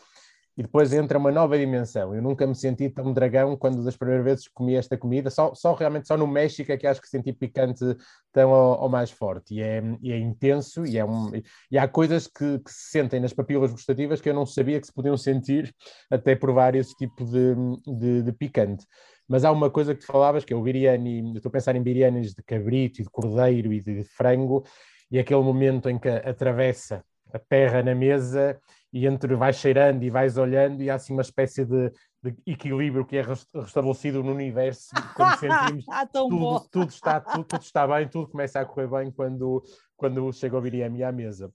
e 0.56 0.62
depois 0.62 0.92
entra 0.92 1.18
uma 1.18 1.30
nova 1.30 1.58
dimensão. 1.58 2.14
Eu 2.14 2.22
nunca 2.22 2.46
me 2.46 2.54
senti 2.54 2.88
tão 2.88 3.12
dragão 3.12 3.56
quando 3.56 3.84
das 3.84 3.94
primeiras 3.96 4.24
vezes 4.24 4.48
comi 4.48 4.74
esta 4.74 4.96
comida, 4.96 5.28
só, 5.28 5.54
só 5.54 5.74
realmente 5.74 6.08
só 6.08 6.16
no 6.16 6.26
México 6.26 6.72
é 6.72 6.78
que 6.78 6.86
acho 6.86 7.00
que 7.00 7.08
senti 7.08 7.30
picante 7.30 7.84
tão 8.32 8.50
ao 8.52 8.88
mais 8.88 9.10
forte. 9.10 9.54
E 9.54 9.62
é, 9.62 9.82
e 10.00 10.12
é 10.12 10.18
intenso 10.18 10.86
e, 10.86 10.96
é 10.96 11.04
um, 11.04 11.30
e 11.70 11.76
há 11.76 11.86
coisas 11.86 12.26
que, 12.26 12.58
que, 12.60 12.70
se 12.70 12.90
sentem 12.90 13.20
nas 13.20 13.34
papilas 13.34 13.70
gustativas 13.70 14.20
que 14.20 14.30
eu 14.30 14.34
não 14.34 14.46
sabia 14.46 14.80
que 14.80 14.86
se 14.86 14.92
podiam 14.94 15.16
sentir 15.16 15.74
até 16.10 16.34
provar 16.34 16.74
esse 16.74 16.96
tipo 16.96 17.24
de, 17.24 17.54
de, 17.86 18.22
de 18.22 18.32
picante. 18.32 18.86
Mas 19.28 19.44
há 19.44 19.52
uma 19.52 19.68
coisa 19.68 19.94
que 19.94 20.00
tu 20.00 20.06
falavas, 20.06 20.44
que 20.44 20.54
é 20.54 20.56
o 20.56 20.62
biryani, 20.62 21.34
estou 21.36 21.50
a 21.50 21.52
pensar 21.52 21.76
em 21.76 21.82
biryanis 21.82 22.32
de 22.32 22.42
cabrito 22.42 23.00
e 23.00 23.04
de 23.04 23.10
cordeiro 23.10 23.72
e 23.72 23.80
de 23.80 24.04
frango, 24.04 24.64
e 25.10 25.18
aquele 25.18 25.42
momento 25.42 25.90
em 25.90 25.98
que 25.98 26.08
atravessa 26.08 27.04
a 27.32 27.38
terra 27.38 27.82
na 27.82 27.94
mesa 27.94 28.58
e 28.96 29.06
entre 29.06 29.36
vais 29.36 29.56
cheirando 29.56 30.02
e 30.02 30.08
vais 30.08 30.38
olhando 30.38 30.82
e 30.82 30.88
há 30.88 30.94
assim 30.94 31.12
uma 31.12 31.20
espécie 31.20 31.66
de, 31.66 31.92
de 32.22 32.34
equilíbrio 32.46 33.04
que 33.04 33.18
é 33.18 33.22
restabelecido 33.22 34.22
no 34.24 34.32
universo 34.32 34.88
quando 35.14 35.36
sentimos 35.38 35.84
ah, 35.90 36.06
tudo, 36.06 36.60
tudo, 36.70 36.88
está, 36.88 37.20
tudo, 37.20 37.44
tudo, 37.44 37.60
está 37.60 37.86
bem, 37.86 38.08
tudo 38.08 38.26
começa 38.28 38.58
a 38.58 38.64
correr 38.64 38.88
bem 38.88 39.10
quando, 39.10 39.62
quando 39.98 40.32
chega 40.32 40.56
o 40.56 40.62
BDM 40.62 41.02
à 41.02 41.12
mesa. 41.12 41.52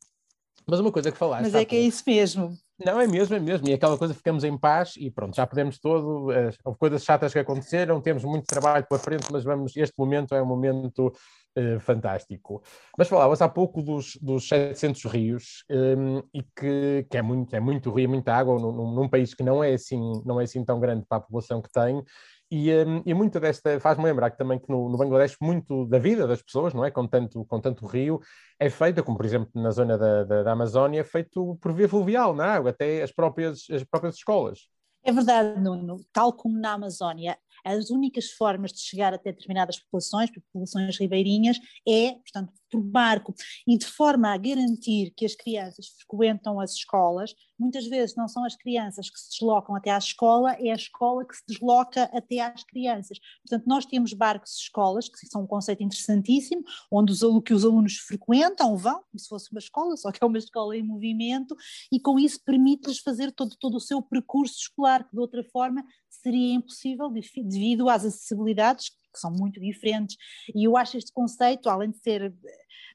Mas 0.67 0.79
uma 0.79 0.91
coisa 0.91 1.11
que 1.11 1.17
falaste... 1.17 1.45
Mas 1.45 1.55
é 1.55 1.65
que 1.65 1.75
é 1.75 1.79
isso 1.79 2.03
mesmo. 2.05 2.55
Não, 2.85 2.99
é 2.99 3.07
mesmo, 3.07 3.35
é 3.35 3.39
mesmo. 3.39 3.67
E 3.67 3.73
aquela 3.73 3.97
coisa, 3.97 4.13
ficamos 4.13 4.43
em 4.43 4.57
paz 4.57 4.95
e 4.97 5.11
pronto, 5.11 5.35
já 5.35 5.45
podemos 5.45 5.79
todo. 5.79 6.27
Houve 6.63 6.79
coisas 6.79 7.03
chatas 7.03 7.31
que 7.31 7.39
aconteceram, 7.39 8.01
temos 8.01 8.23
muito 8.23 8.45
trabalho 8.45 8.85
pela 8.87 8.99
frente, 8.99 9.31
mas 9.31 9.43
vamos, 9.43 9.75
este 9.75 9.93
momento 9.97 10.33
é 10.33 10.41
um 10.41 10.45
momento 10.45 11.13
uh, 11.57 11.79
fantástico. 11.79 12.63
Mas 12.97 13.07
falavas 13.07 13.41
há 13.41 13.49
pouco 13.49 13.81
dos, 13.81 14.15
dos 14.21 14.47
700 14.47 15.05
rios 15.05 15.63
um, 15.69 16.19
e 16.33 16.43
que, 16.43 17.05
que, 17.09 17.17
é, 17.17 17.21
muito, 17.21 17.55
é 17.55 17.59
muito 17.59 17.91
rio, 17.91 18.09
muita 18.09 18.33
água 18.33 18.59
num, 18.59 18.93
num, 18.93 19.09
país 19.09 19.33
que 19.33 19.43
não 19.43 19.63
é, 19.63 19.73
assim, 19.73 19.99
não 20.25 20.39
é 20.39 20.43
assim 20.43 20.63
tão 20.63 20.79
grande 20.79 21.05
para 21.07 21.17
a 21.17 21.21
população 21.21 21.61
que 21.61 21.71
tem. 21.71 22.03
E, 22.51 22.69
um, 22.83 23.01
e 23.05 23.13
muita 23.13 23.39
desta 23.39 23.79
faz-me 23.79 24.03
lembrar 24.03 24.29
que 24.29 24.37
também 24.37 24.59
que 24.59 24.69
no, 24.69 24.89
no, 24.89 24.97
Bangladesh 24.97 25.37
muito 25.39 25.85
da 25.85 25.97
vida 25.97 26.27
das 26.27 26.41
pessoas, 26.41 26.73
não 26.73 26.83
é, 26.83 26.91
com 26.91 27.07
tanto 27.07 27.45
com 27.45 27.61
tanto 27.61 27.87
rio, 27.87 28.19
é 28.59 28.69
feita, 28.69 29.01
como 29.01 29.15
por 29.15 29.25
exemplo 29.25 29.49
na 29.55 29.71
zona 29.71 29.97
da, 29.97 30.25
da, 30.25 30.43
da 30.43 30.51
Amazónia, 30.51 30.99
é 30.99 31.03
feito 31.05 31.57
por 31.61 31.71
via 31.71 31.87
fluvial 31.87 32.35
na 32.35 32.45
água, 32.45 32.71
até 32.71 33.01
as 33.01 33.11
próprias 33.11 33.65
as 33.71 33.85
próprias 33.85 34.15
escolas. 34.15 34.67
É 35.03 35.11
verdade, 35.11 35.59
Nuno. 35.59 36.01
Tal 36.11 36.33
como 36.33 36.59
na 36.59 36.73
Amazónia, 36.73 37.37
as 37.63 37.89
únicas 37.89 38.31
formas 38.31 38.71
de 38.71 38.79
chegar 38.79 39.13
até 39.13 39.31
determinadas 39.31 39.79
populações, 39.79 40.31
populações 40.31 40.97
ribeirinhas, 40.97 41.59
é, 41.87 42.13
portanto, 42.13 42.53
por 42.71 42.81
barco. 42.81 43.35
E 43.67 43.77
de 43.77 43.85
forma 43.85 44.33
a 44.33 44.37
garantir 44.37 45.13
que 45.15 45.25
as 45.25 45.35
crianças 45.35 45.87
frequentam 45.99 46.59
as 46.59 46.73
escolas, 46.73 47.35
muitas 47.59 47.85
vezes 47.87 48.15
não 48.15 48.27
são 48.27 48.43
as 48.45 48.55
crianças 48.55 49.09
que 49.09 49.19
se 49.19 49.29
deslocam 49.31 49.75
até 49.75 49.91
à 49.91 49.97
escola, 49.97 50.53
é 50.53 50.71
a 50.71 50.75
escola 50.75 51.25
que 51.25 51.35
se 51.35 51.43
desloca 51.47 52.03
até 52.13 52.39
às 52.39 52.63
crianças. 52.63 53.19
Portanto, 53.45 53.67
nós 53.67 53.85
temos 53.85 54.13
barcos 54.13 54.55
escolas, 54.55 55.07
que 55.09 55.27
são 55.27 55.43
um 55.43 55.47
conceito 55.47 55.83
interessantíssimo, 55.83 56.63
onde 56.89 57.11
os, 57.11 57.21
que 57.43 57.53
os 57.53 57.65
alunos 57.65 57.97
frequentam, 57.97 58.75
vão, 58.77 59.03
como 59.03 59.19
se 59.19 59.27
fosse 59.27 59.51
uma 59.51 59.59
escola, 59.59 59.95
só 59.97 60.11
que 60.11 60.23
é 60.23 60.25
uma 60.25 60.37
escola 60.37 60.75
em 60.75 60.83
movimento, 60.83 61.55
e 61.91 61.99
com 61.99 62.17
isso 62.17 62.39
permite-lhes 62.43 62.99
fazer 62.99 63.31
todo, 63.31 63.55
todo 63.59 63.75
o 63.75 63.81
seu 63.81 64.01
percurso 64.01 64.55
escolar, 64.57 65.03
que 65.03 65.11
de 65.11 65.19
outra 65.19 65.43
forma 65.43 65.83
seria 66.11 66.53
impossível 66.55 67.09
devido 67.09 67.89
às 67.89 68.05
acessibilidades 68.05 68.89
que 68.89 69.19
são 69.19 69.31
muito 69.31 69.59
diferentes. 69.59 70.15
E 70.55 70.65
eu 70.65 70.77
acho 70.77 70.97
este 70.97 71.11
conceito, 71.11 71.69
além 71.69 71.91
de 71.91 71.97
ser 71.97 72.33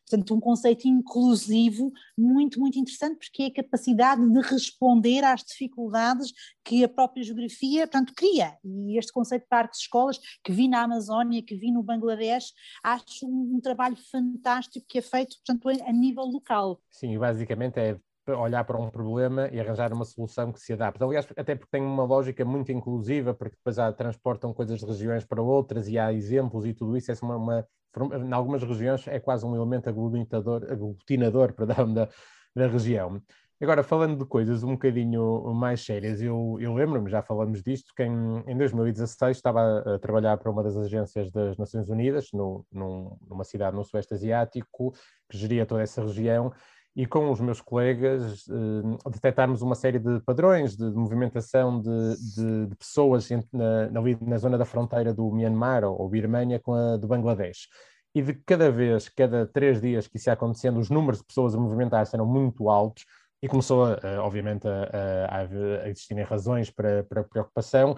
portanto, 0.08 0.34
um 0.34 0.40
conceito 0.40 0.86
inclusivo 0.86 1.92
muito, 2.16 2.60
muito 2.60 2.78
interessante, 2.78 3.18
porque 3.18 3.42
é 3.42 3.46
a 3.46 3.54
capacidade 3.54 4.22
de 4.24 4.40
responder 4.40 5.24
às 5.24 5.42
dificuldades 5.42 6.32
que 6.64 6.84
a 6.84 6.88
própria 6.88 7.24
geografia, 7.24 7.86
portanto, 7.86 8.12
cria. 8.16 8.56
E 8.64 8.96
este 8.96 9.12
conceito 9.12 9.42
de 9.42 9.48
parques 9.48 9.80
escolas, 9.80 10.18
que 10.44 10.52
vi 10.52 10.68
na 10.68 10.82
Amazónia, 10.82 11.42
que 11.42 11.56
vi 11.56 11.72
no 11.72 11.82
Bangladesh, 11.82 12.52
acho 12.82 13.26
um, 13.26 13.56
um 13.56 13.60
trabalho 13.60 13.96
fantástico 14.10 14.86
que 14.88 14.98
é 14.98 15.02
feito, 15.02 15.36
portanto, 15.44 15.68
a 15.84 15.92
nível 15.92 16.24
local. 16.24 16.80
Sim, 16.90 17.18
basicamente 17.18 17.78
é 17.78 17.98
olhar 18.34 18.64
para 18.64 18.78
um 18.78 18.90
problema 18.90 19.48
e 19.52 19.60
arranjar 19.60 19.92
uma 19.92 20.04
solução 20.04 20.52
que 20.52 20.60
se 20.60 20.72
adapte. 20.72 21.02
Aliás, 21.02 21.26
até 21.36 21.54
porque 21.54 21.70
tem 21.70 21.82
uma 21.82 22.04
lógica 22.04 22.44
muito 22.44 22.72
inclusiva, 22.72 23.34
porque 23.34 23.56
depois 23.56 23.78
há, 23.78 23.92
transportam 23.92 24.52
coisas 24.52 24.80
de 24.80 24.86
regiões 24.86 25.24
para 25.24 25.42
outras 25.42 25.88
e 25.88 25.98
há 25.98 26.12
exemplos 26.12 26.66
e 26.66 26.74
tudo 26.74 26.96
isso. 26.96 27.12
É 27.12 27.14
uma, 27.22 27.36
uma 27.36 27.68
em 27.96 28.32
algumas 28.32 28.62
regiões 28.62 29.06
é 29.08 29.18
quase 29.18 29.46
um 29.46 29.54
elemento 29.54 29.88
aglutinador, 29.88 30.64
aglutinador 30.70 31.52
perdão, 31.54 31.92
da, 31.92 32.08
da 32.54 32.66
região. 32.66 33.22
Agora, 33.58 33.82
falando 33.82 34.18
de 34.18 34.26
coisas 34.26 34.62
um 34.62 34.72
bocadinho 34.72 35.42
mais 35.54 35.80
sérias, 35.82 36.20
eu, 36.20 36.58
eu 36.60 36.74
lembro-me, 36.74 37.08
já 37.08 37.22
falamos 37.22 37.62
disto, 37.62 37.90
que 37.96 38.02
em, 38.02 38.44
em 38.46 38.54
2016 38.54 39.34
estava 39.34 39.78
a, 39.78 39.98
trabalhar 39.98 40.36
para 40.36 40.50
uma 40.50 40.62
das 40.62 40.76
agências 40.76 41.30
das 41.30 41.56
Nações 41.56 41.88
Unidas, 41.88 42.28
no, 42.34 42.66
num, 42.70 43.16
numa 43.26 43.44
cidade 43.44 43.74
no 43.74 43.82
Sueste 43.82 44.12
Asiático, 44.12 44.92
que 45.30 45.38
geria 45.38 45.64
toda 45.64 45.80
essa 45.80 46.02
região, 46.02 46.52
e 46.96 47.04
com 47.04 47.30
os 47.30 47.40
meus 47.40 47.60
colegas 47.60 48.46
uh, 48.46 49.10
detectarmos 49.10 49.60
uma 49.60 49.74
série 49.74 49.98
de 49.98 50.18
padrões 50.20 50.74
de, 50.74 50.84
movimentação 50.84 51.78
de, 51.78 52.16
de, 52.34 52.66
de 52.68 52.74
pessoas 52.74 53.28
na, 53.52 53.90
na, 53.90 54.00
na, 54.22 54.38
zona 54.38 54.56
da 54.56 54.64
fronteira 54.64 55.12
do 55.12 55.30
Myanmar 55.30 55.84
ou, 55.84 56.00
ou 56.00 56.08
Birmânia 56.08 56.58
com 56.58 56.72
a 56.72 56.96
do 56.96 57.06
Bangladesh. 57.06 57.68
E 58.14 58.22
de 58.22 58.32
cada 58.32 58.70
vez, 58.70 59.10
cada 59.10 59.46
três 59.46 59.78
dias 59.78 60.08
que 60.08 60.16
isso 60.16 60.30
ia 60.30 60.32
acontecendo, 60.32 60.80
os 60.80 60.88
números 60.88 61.20
de 61.20 61.26
pessoas 61.26 61.54
a 61.54 61.60
movimentar-se 61.60 62.16
eram 62.16 62.24
muito 62.24 62.70
altos 62.70 63.04
e 63.42 63.46
começou, 63.46 63.84
a, 63.84 63.98
obviamente, 64.22 64.66
a, 64.66 65.26
a, 65.28 65.82
a 65.84 65.88
existirem 65.90 66.24
razões 66.24 66.70
para, 66.70 67.04
para 67.04 67.22
preocupação, 67.22 67.94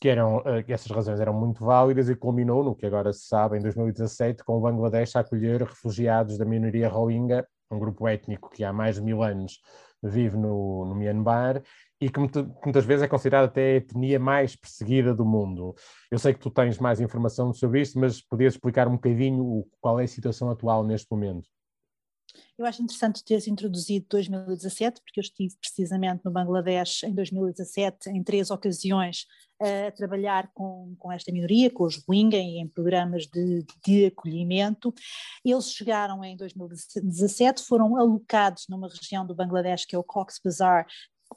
que 0.00 0.08
eram, 0.08 0.42
eh, 0.44 0.64
essas 0.66 0.90
razões 0.90 1.20
eram 1.20 1.32
muito 1.32 1.64
válidas 1.64 2.08
e 2.08 2.16
culminou 2.16 2.64
no 2.64 2.74
que 2.74 2.86
agora 2.86 3.12
se 3.12 3.28
sabe, 3.28 3.56
em 3.56 3.62
2017, 3.62 4.42
com 4.42 4.56
o 4.58 4.60
Bangladesh 4.60 5.14
a 5.14 5.20
acolher 5.20 5.62
refugiados 5.62 6.36
da 6.36 6.44
minoria 6.44 6.88
Rohingya 6.88 7.46
um 7.74 7.78
grupo 7.78 8.06
étnico 8.06 8.50
que 8.50 8.64
há 8.64 8.72
mais 8.72 8.96
de 8.96 9.02
mil 9.02 9.22
anos 9.22 9.60
vive 10.02 10.36
no, 10.36 10.84
no 10.84 10.94
Myanmar 10.94 11.62
e 12.00 12.10
que 12.10 12.18
muitas 12.18 12.84
vezes 12.84 13.04
é 13.04 13.08
considerada 13.08 13.46
até 13.46 13.60
a 13.60 13.76
etnia 13.76 14.18
mais 14.18 14.56
perseguida 14.56 15.14
do 15.14 15.24
mundo. 15.24 15.74
Eu 16.10 16.18
sei 16.18 16.34
que 16.34 16.40
tu 16.40 16.50
tens 16.50 16.78
mais 16.78 17.00
informação 17.00 17.52
sobre 17.52 17.80
isto, 17.80 17.98
mas 17.98 18.20
podias 18.20 18.54
explicar 18.54 18.88
um 18.88 18.92
bocadinho 18.92 19.64
qual 19.80 20.00
é 20.00 20.04
a 20.04 20.08
situação 20.08 20.50
atual 20.50 20.82
neste 20.82 21.06
momento? 21.10 21.48
Eu 22.62 22.66
acho 22.66 22.80
interessante 22.80 23.24
teres 23.24 23.48
introduzido 23.48 24.06
2017, 24.08 25.00
porque 25.02 25.18
eu 25.18 25.22
estive 25.22 25.56
precisamente 25.56 26.24
no 26.24 26.30
Bangladesh 26.30 27.02
em 27.02 27.12
2017, 27.12 28.08
em 28.08 28.22
três 28.22 28.52
ocasiões, 28.52 29.26
a 29.60 29.90
trabalhar 29.90 30.48
com, 30.54 30.94
com 30.96 31.10
esta 31.10 31.32
minoria, 31.32 31.68
com 31.72 31.82
os 31.82 31.96
Rohingya, 32.06 32.38
em 32.38 32.68
programas 32.68 33.26
de, 33.26 33.66
de 33.84 34.06
acolhimento. 34.06 34.94
Eles 35.44 35.72
chegaram 35.72 36.22
em 36.22 36.36
2017, 36.36 37.64
foram 37.64 37.96
alocados 37.96 38.66
numa 38.68 38.88
região 38.88 39.26
do 39.26 39.34
Bangladesh 39.34 39.84
que 39.84 39.96
é 39.96 39.98
o 39.98 40.04
Cox's 40.04 40.40
Bazar, 40.44 40.86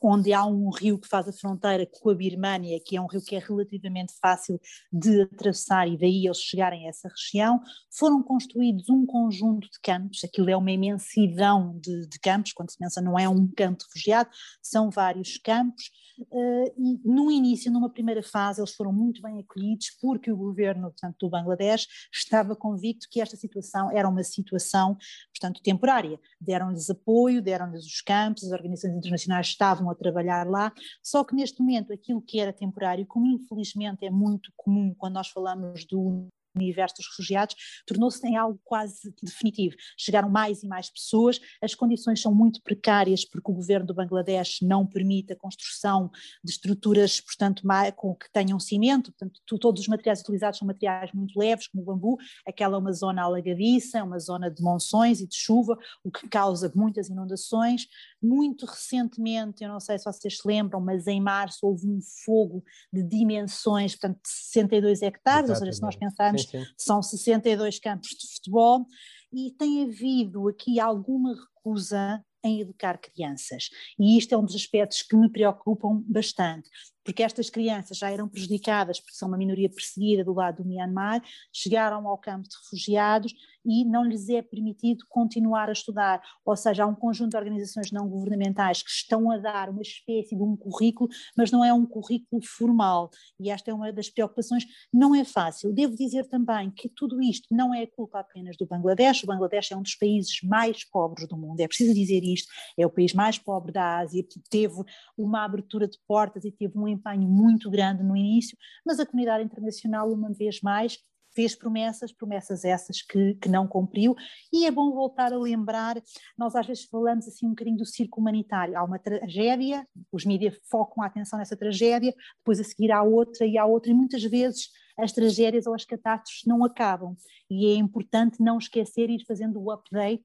onde 0.02 0.34
há 0.34 0.46
um 0.46 0.70
rio 0.70 0.98
que 1.00 1.08
faz 1.08 1.28
a 1.28 1.34
fronteira 1.34 1.86
com 1.86 2.10
a 2.10 2.16
Birmânia, 2.16 2.80
que 2.80 2.96
é 2.98 3.02
um 3.02 3.08
rio 3.08 3.22
que 3.22 3.36
é 3.36 3.40
relativamente 3.40 4.14
fácil 4.22 4.60
de 4.92 5.22
atravessar 5.22 5.88
e 5.88 5.98
daí 5.98 6.26
eles 6.26 6.40
chegarem 6.40 6.86
a 6.86 6.90
essa 6.90 7.10
região, 7.10 7.62
foram 7.92 8.22
construídos 8.22 8.90
um 8.90 9.06
conjunto 9.06 9.70
de 9.70 9.80
campos, 9.82 10.24
aquilo 10.24 10.50
é 10.50 10.58
uma 10.58 10.72
imensidão 10.72 11.78
de, 11.80 12.08
de 12.08 12.20
campos, 12.20 12.54
quando 12.54 12.72
se 12.72 12.78
pensa 12.78 13.02
não 13.02 13.18
é 13.18 13.28
um 13.28 13.48
campo 13.48 13.80
de 13.80 13.86
refugiado, 13.86 14.30
são 14.62 14.90
vários 14.90 15.38
campos, 15.38 15.92
uh, 16.20 16.74
e 16.78 17.00
no 17.04 17.32
início, 17.32 17.72
numa 17.72 17.90
primeira 17.90 18.24
fase, 18.24 18.60
eles 18.60 18.74
foram 18.74 18.92
muito 18.92 19.22
bem 19.22 19.40
acolhidos 19.40 19.92
porque 20.02 20.32
o 20.32 20.38
governo, 20.38 20.90
portanto, 20.90 21.16
do 21.20 21.30
Bangladesh 21.30 21.88
estava 22.14 22.56
convicto 22.56 23.08
que 23.10 23.22
esta 23.22 23.36
situação 23.36 23.92
era 23.92 24.08
uma 24.08 24.24
situação, 24.24 24.98
portanto, 25.34 25.62
temporária, 25.64 26.20
deram-lhes 26.40 26.90
apoio, 26.90 27.42
deram-lhes 27.42 27.86
os 27.86 28.02
campos, 28.02 28.44
as 28.44 28.52
organizações 28.52 28.96
internacionais 28.96 29.48
estavam 29.48 29.85
estavam 29.86 29.92
a 29.92 29.96
trabalhar 29.96 30.48
lá, 30.48 30.72
só 31.02 31.24
que 31.24 31.36
neste 31.36 31.62
momento 31.62 31.94
aquilo 31.94 32.22
que 32.22 32.40
era 32.40 32.52
temporário, 32.52 33.06
como 33.06 33.28
infelizmente 33.28 34.06
é 34.06 34.10
muito 34.10 34.52
comum 34.56 34.94
quando 34.98 35.14
nós 35.14 35.30
falamos 35.30 35.86
do 35.86 36.28
universo 36.56 36.96
dos 36.98 37.08
refugiados, 37.08 37.56
tornou-se 37.86 38.26
em 38.28 38.36
algo 38.36 38.60
quase 38.64 39.14
definitivo. 39.22 39.76
Chegaram 39.98 40.30
mais 40.30 40.64
e 40.64 40.68
mais 40.68 40.90
pessoas, 40.90 41.40
as 41.62 41.76
condições 41.76 42.22
são 42.22 42.34
muito 42.34 42.62
precárias 42.62 43.26
porque 43.26 43.52
o 43.52 43.54
governo 43.54 43.88
do 43.88 43.94
Bangladesh 43.94 44.60
não 44.62 44.86
permite 44.86 45.34
a 45.34 45.36
construção 45.36 46.10
de 46.44 46.52
estruturas, 46.52 47.20
portanto, 47.20 47.64
com 47.96 48.16
que 48.16 48.32
tenham 48.32 48.60
cimento, 48.60 49.12
portanto, 49.12 49.42
todos 49.60 49.82
os 49.82 49.88
materiais 49.88 50.22
utilizados 50.22 50.60
são 50.60 50.68
materiais 50.68 51.12
muito 51.14 51.38
leves, 51.38 51.68
como 51.68 51.84
o 51.84 51.86
bambu, 51.86 52.18
aquela 52.48 52.76
é 52.76 52.80
uma 52.80 52.94
zona 52.94 53.24
alagadiça, 53.24 54.00
é 54.00 54.04
uma 54.04 54.20
zona 54.20 54.50
de 54.50 54.62
monções 54.62 55.22
e 55.22 55.28
de 55.28 55.36
chuva, 55.36 55.78
o 56.04 56.12
que 56.12 56.28
causa 56.28 56.72
muitas 56.76 57.10
inundações. 57.10 57.88
Muito 58.22 58.66
recentemente, 58.66 59.64
eu 59.64 59.70
não 59.70 59.80
sei 59.80 59.98
se 59.98 60.06
vocês 60.06 60.38
se 60.38 60.48
lembram, 60.48 60.80
mas 60.80 61.08
em 61.08 61.22
março 61.22 61.66
houve 61.66 61.88
um 61.88 62.00
fogo 62.26 62.64
de 62.92 63.04
dimensões, 63.04 63.96
portanto, 63.96 64.22
de 64.22 64.30
62 64.30 65.02
hectares, 65.02 65.50
Exatamente. 65.50 65.52
ou 65.52 65.60
seja, 65.60 65.74
se 65.74 65.82
nós 65.82 65.96
pensarmos 65.96 66.45
são 66.78 67.02
62 67.02 67.80
campos 67.80 68.10
de 68.10 68.34
futebol, 68.34 68.86
e 69.34 69.52
tem 69.52 69.84
havido 69.84 70.48
aqui 70.48 70.80
alguma 70.80 71.34
recusa 71.34 72.24
em 72.44 72.62
educar 72.62 72.98
crianças. 72.98 73.70
E 74.00 74.18
isto 74.18 74.34
é 74.34 74.38
um 74.38 74.46
dos 74.46 74.56
aspectos 74.56 75.02
que 75.02 75.16
me 75.16 75.30
preocupam 75.30 76.04
bastante, 76.08 76.70
porque 77.06 77.22
estas 77.22 77.52
crianças 77.52 78.00
já 78.00 78.10
eram 78.10 78.28
prejudicadas, 78.28 79.00
porque 79.00 79.16
são 79.16 79.28
uma 79.28 79.38
minoria 79.38 79.70
perseguida 79.70 80.24
do 80.24 80.34
lado 80.34 80.64
do 80.64 80.68
Myanmar, 80.68 81.22
chegaram 81.54 82.08
ao 82.08 82.18
campo 82.18 82.50
de 82.50 82.56
refugiados 82.64 83.34
e 83.66 83.84
não 83.84 84.04
lhes 84.04 84.30
é 84.30 84.42
permitido 84.42 85.06
continuar 85.10 85.70
a 85.70 85.72
estudar. 85.72 86.22
Ou 86.46 86.56
seja, 86.56 86.84
há 86.84 86.88
um 86.88 86.96
conjunto 86.96 87.32
de 87.32 87.38
organizações 87.38 87.92
não 87.92 88.08
governamentais 88.08 88.82
que 88.82 88.90
estão 88.90 89.32
a 89.32 89.38
dar 89.38 89.70
uma 89.70 89.82
espécie 89.82 90.36
de 90.36 90.42
um 90.42 90.56
currículo, 90.56 91.10
mas 91.36 91.52
não 91.52 91.64
é 91.64 91.74
um 91.74 91.86
currículo 91.86 92.42
formal. 92.44 93.10
E 93.40 93.50
esta 93.50 93.72
é 93.72 93.74
uma 93.74 93.92
das 93.92 94.10
preocupações. 94.10 94.66
Não 94.94 95.16
é 95.16 95.24
fácil. 95.24 95.74
Devo 95.74 95.96
dizer 95.96 96.28
também 96.28 96.72
que 96.72 96.90
tudo 96.90 97.22
isto 97.22 97.48
não 97.54 97.74
é 97.74 97.86
culpa 97.86 98.20
apenas 98.20 98.56
do 98.58 98.66
Bangladesh. 98.66 99.24
O 99.24 99.28
Bangladesh 99.28 99.72
é 99.72 99.76
um 99.76 99.82
dos 99.82 99.96
países 99.96 100.42
mais 100.44 100.84
pobres 100.84 101.28
do 101.28 101.38
mundo. 101.38 101.60
É 101.60 101.68
preciso 101.68 101.94
dizer 101.94 102.24
isto. 102.24 102.52
É 102.78 102.86
o 102.86 102.90
país 102.90 103.14
mais 103.14 103.38
pobre 103.38 103.72
da 103.72 104.00
Ásia. 104.00 104.24
Teve 104.50 104.84
uma 105.18 105.44
abertura 105.44 105.88
de 105.88 105.98
portas 106.08 106.46
e 106.46 106.52
teve 106.52 106.78
um 106.78 106.88
empenho 106.96 107.28
muito 107.28 107.70
grande 107.70 108.04
no 108.04 108.16
início, 108.16 108.58
mas 108.86 109.00
a 109.00 109.06
comunidade 109.06 109.44
internacional, 109.44 110.12
uma 110.12 110.32
vez 110.34 110.62
mais, 110.62 110.98
fez 111.36 111.54
promessas, 111.54 112.14
promessas 112.14 112.64
essas 112.64 113.02
que, 113.02 113.36
que 113.36 113.50
não 113.50 113.68
cumpriu, 113.68 114.16
e 114.52 114.66
é 114.66 114.72
bom 114.72 114.92
voltar 114.92 115.34
a 115.34 115.38
lembrar, 115.38 116.02
nós 116.38 116.56
às 116.56 116.66
vezes 116.66 116.86
falamos 116.86 117.28
assim 117.28 117.46
um 117.46 117.50
bocadinho 117.50 117.78
do 117.78 117.86
circo 117.86 118.22
humanitário, 118.22 118.78
há 118.78 118.84
uma 118.84 118.98
tragédia, 118.98 119.86
os 120.12 120.26
mídias 120.26 120.58
focam 120.72 121.04
a 121.04 121.08
atenção 121.08 121.38
nessa 121.38 121.58
tragédia, 121.58 122.14
depois 122.38 122.60
a 122.60 122.64
seguir 122.64 122.92
há 122.92 123.04
outra 123.04 123.46
e 123.46 123.58
há 123.58 123.66
outra, 123.66 123.92
e 123.92 123.94
muitas 123.94 124.24
vezes 124.24 124.70
as 124.98 125.12
tragédias 125.12 125.68
ou 125.68 125.76
as 125.76 125.84
catástrofes 125.84 126.44
não 126.48 126.64
acabam, 126.64 127.16
e 127.50 127.68
é 127.68 127.76
importante 127.76 128.42
não 128.42 128.58
esquecer 128.58 129.10
e 129.10 129.16
ir 129.16 129.26
fazendo 129.28 129.62
o 129.62 129.70
update 129.72 130.24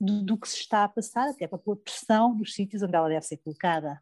do, 0.00 0.22
do 0.22 0.38
que 0.38 0.48
se 0.48 0.58
está 0.58 0.84
a 0.84 0.88
passar, 0.88 1.28
até 1.28 1.48
para 1.48 1.58
pôr 1.58 1.76
pressão 1.76 2.34
nos 2.34 2.54
sítios 2.54 2.82
onde 2.82 2.94
ela 2.94 3.08
deve 3.08 3.26
ser 3.26 3.38
colocada. 3.38 4.00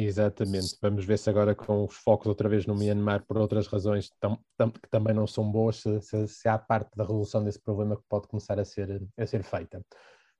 Exatamente. 0.00 0.78
Vamos 0.80 1.04
ver 1.04 1.18
se 1.18 1.28
agora 1.28 1.56
com 1.56 1.84
os 1.84 1.96
focos 1.96 2.28
outra 2.28 2.48
vez 2.48 2.64
no 2.66 2.74
Myanmar 2.74 3.26
por 3.26 3.36
outras 3.36 3.66
razões 3.66 4.08
tam, 4.20 4.38
tam, 4.56 4.70
que 4.70 4.88
também 4.88 5.12
não 5.12 5.26
são 5.26 5.50
boas, 5.50 5.80
se, 5.80 6.00
se, 6.02 6.28
se, 6.28 6.48
há 6.48 6.56
parte 6.56 6.94
da 6.94 7.02
resolução 7.02 7.42
desse 7.42 7.60
problema 7.60 7.96
que 7.96 8.04
pode 8.08 8.28
começar 8.28 8.60
a 8.60 8.64
ser, 8.64 9.04
a 9.18 9.26
ser 9.26 9.42
feita. 9.42 9.84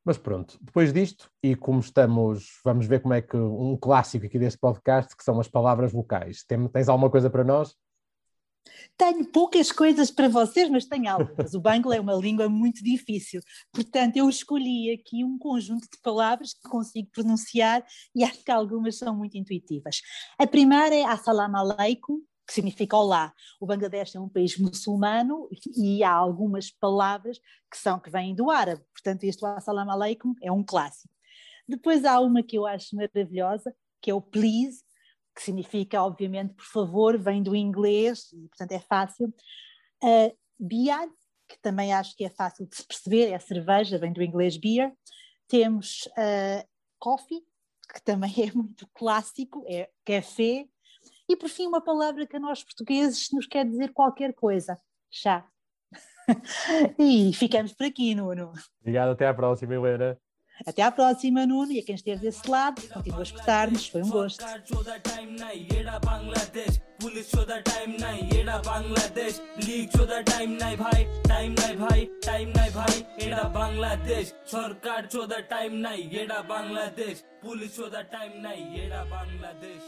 Mas 0.05 0.17
pronto, 0.17 0.57
depois 0.63 0.93
disto, 0.93 1.29
e 1.43 1.57
como 1.57 1.81
estamos, 1.81 2.61
vamos 2.65 2.87
ver 2.87 3.01
como 3.01 3.15
é 3.15 3.21
que 3.21 3.37
um 3.37 3.77
clássico 3.77 4.27
aqui 4.27 4.39
deste 4.39 4.61
podcast, 4.61 5.17
que 5.17 5.25
são 5.25 5.41
as 5.41 5.49
palavras 5.49 5.91
vocais. 5.91 6.45
Tem, 6.45 6.69
tens 6.69 6.89
alguma 6.89 7.11
coisa 7.11 7.29
para 7.29 7.43
nós? 7.43 7.75
Tenho 8.97 9.25
poucas 9.27 9.71
coisas 9.71 10.11
para 10.11 10.29
vocês, 10.29 10.69
mas 10.69 10.85
tenho 10.85 11.11
algumas. 11.11 11.55
O 11.55 11.61
Bangla 11.61 11.97
é 11.97 12.01
uma 12.01 12.15
língua 12.15 12.49
muito 12.49 12.83
difícil, 12.83 13.41
portanto, 13.73 14.17
eu 14.17 14.29
escolhi 14.29 14.93
aqui 14.93 15.25
um 15.25 15.39
conjunto 15.39 15.83
de 15.83 16.01
palavras 16.03 16.53
que 16.55 16.69
consigo 16.69 17.09
pronunciar 17.13 17.85
e 18.15 18.25
acho 18.25 18.43
que 18.45 18.51
algumas 18.51 18.99
são 18.99 19.17
muito 19.17 19.37
intuitivas. 19.37 20.01
A 20.39 20.47
primeira 20.47 20.95
é 20.95 21.05
Assalamu 21.05 21.57
alaikum, 21.57 22.21
que 22.47 22.55
significa 22.55 22.97
olá. 22.97 23.33
O 23.61 23.67
Bangladesh 23.67 24.15
é 24.15 24.21
um 24.21 24.29
país 24.29 24.59
muçulmano 24.59 25.49
e 25.77 26.03
há 26.03 26.13
algumas 26.13 26.71
palavras 26.71 27.39
que 27.71 27.77
são 27.77 28.01
que 28.01 28.11
vêm 28.11 28.35
do 28.35 28.51
árabe, 28.51 28.83
portanto, 28.95 29.25
este 29.25 29.45
Assalamu 29.45 29.91
alaikum 29.91 30.35
é 30.43 30.51
um 30.51 30.65
clássico. 30.65 31.13
Depois 31.69 32.05
há 32.07 32.19
uma 32.21 32.43
que 32.43 32.57
eu 32.57 32.67
acho 32.67 32.97
maravilhosa, 32.97 33.75
que 34.01 34.11
é 34.11 34.15
o 34.15 34.23
please, 34.23 34.83
que 35.39 35.45
significa, 35.45 36.03
obviamente, 36.03 36.53
por 36.53 36.65
favor, 36.65 37.17
vem 37.17 37.41
do 37.41 37.55
inglês, 37.55 38.33
e 38.33 38.49
portanto 38.49 38.73
é 38.73 38.81
fácil. 38.81 39.33
Uh, 40.03 40.37
beer, 40.59 41.09
que 41.49 41.57
também 41.63 41.95
acho 41.95 42.17
que 42.17 42.25
é 42.25 42.29
fácil 42.29 42.67
de 42.67 42.75
se 42.75 42.85
perceber, 42.85 43.31
é 43.31 43.39
cerveja, 43.39 43.99
vem 43.99 44.13
do 44.13 44.21
inglês 44.21 44.57
beer. 44.57 44.93
Temos 45.47 46.07
uh, 46.09 46.69
coffee, 46.99 47.41
que 47.95 48.03
também 48.03 48.35
é 48.49 48.53
muito 48.53 48.85
clássico, 48.93 49.65
é 49.69 49.89
café. 50.05 50.67
E 51.29 51.37
por 51.37 51.49
fim, 51.49 51.69
uma 51.69 51.81
palavra 51.81 52.27
que 52.27 52.37
a 52.37 52.41
nós 52.41 52.65
portugueses 52.65 53.29
nos 53.33 53.47
quer 53.47 53.65
dizer 53.65 53.93
qualquer 53.93 54.35
coisa: 54.35 54.77
chá. 55.09 55.49
e 56.99 57.33
ficamos 57.33 57.73
por 57.75 57.87
aqui, 57.87 58.13
Nuno. 58.13 58.53
Obrigado, 58.81 59.13
até 59.13 59.29
à 59.29 59.33
próxima, 59.33 59.73
Helena. 59.73 60.19
Até 60.66 60.82
à 60.82 60.92
próxima, 60.92 61.46
Nuno, 61.46 61.72
e 61.74 61.80
a 61.80 61.84
quem 61.84 61.96
esteve 61.96 62.22
desse 62.22 62.50
lado, 62.50 62.82
continua 62.90 63.20
a 63.20 63.24
escutar-nos, 63.24 63.88
foi 63.88 64.02
um 64.02 64.10
gosto. 64.10 64.44
Police 67.04 67.28
চোদার 67.32 67.62
টাইম 67.66 67.90
নাই 68.04 68.18
এরা 68.40 68.58
বাংলাদেশ 68.72 69.34
লিগ 69.68 69.86
চোদার 69.96 70.24
টাইম 70.32 70.50
নাই 70.62 70.76
ভাই 70.84 71.02
টাইম 71.32 71.52
নাই 71.62 71.74
ভাই 71.84 72.02
টাইম 72.28 72.48
নাই 72.58 72.70
ভাই 72.78 72.96
এরা 73.26 73.44
বাংলাদেশ 73.60 74.26
সরকার 74.54 75.02
চোদার 75.14 75.44
টাইম 75.54 75.72
নাই 75.86 76.00
এরা 76.22 76.40
বাংলাদেশ 76.54 77.16
পুলিশ 77.44 77.72
চোদার 77.78 78.06
টাইম 78.16 78.32
নাই 78.46 78.60
এরা 78.84 79.02
বাংলাদেশ 79.16 79.82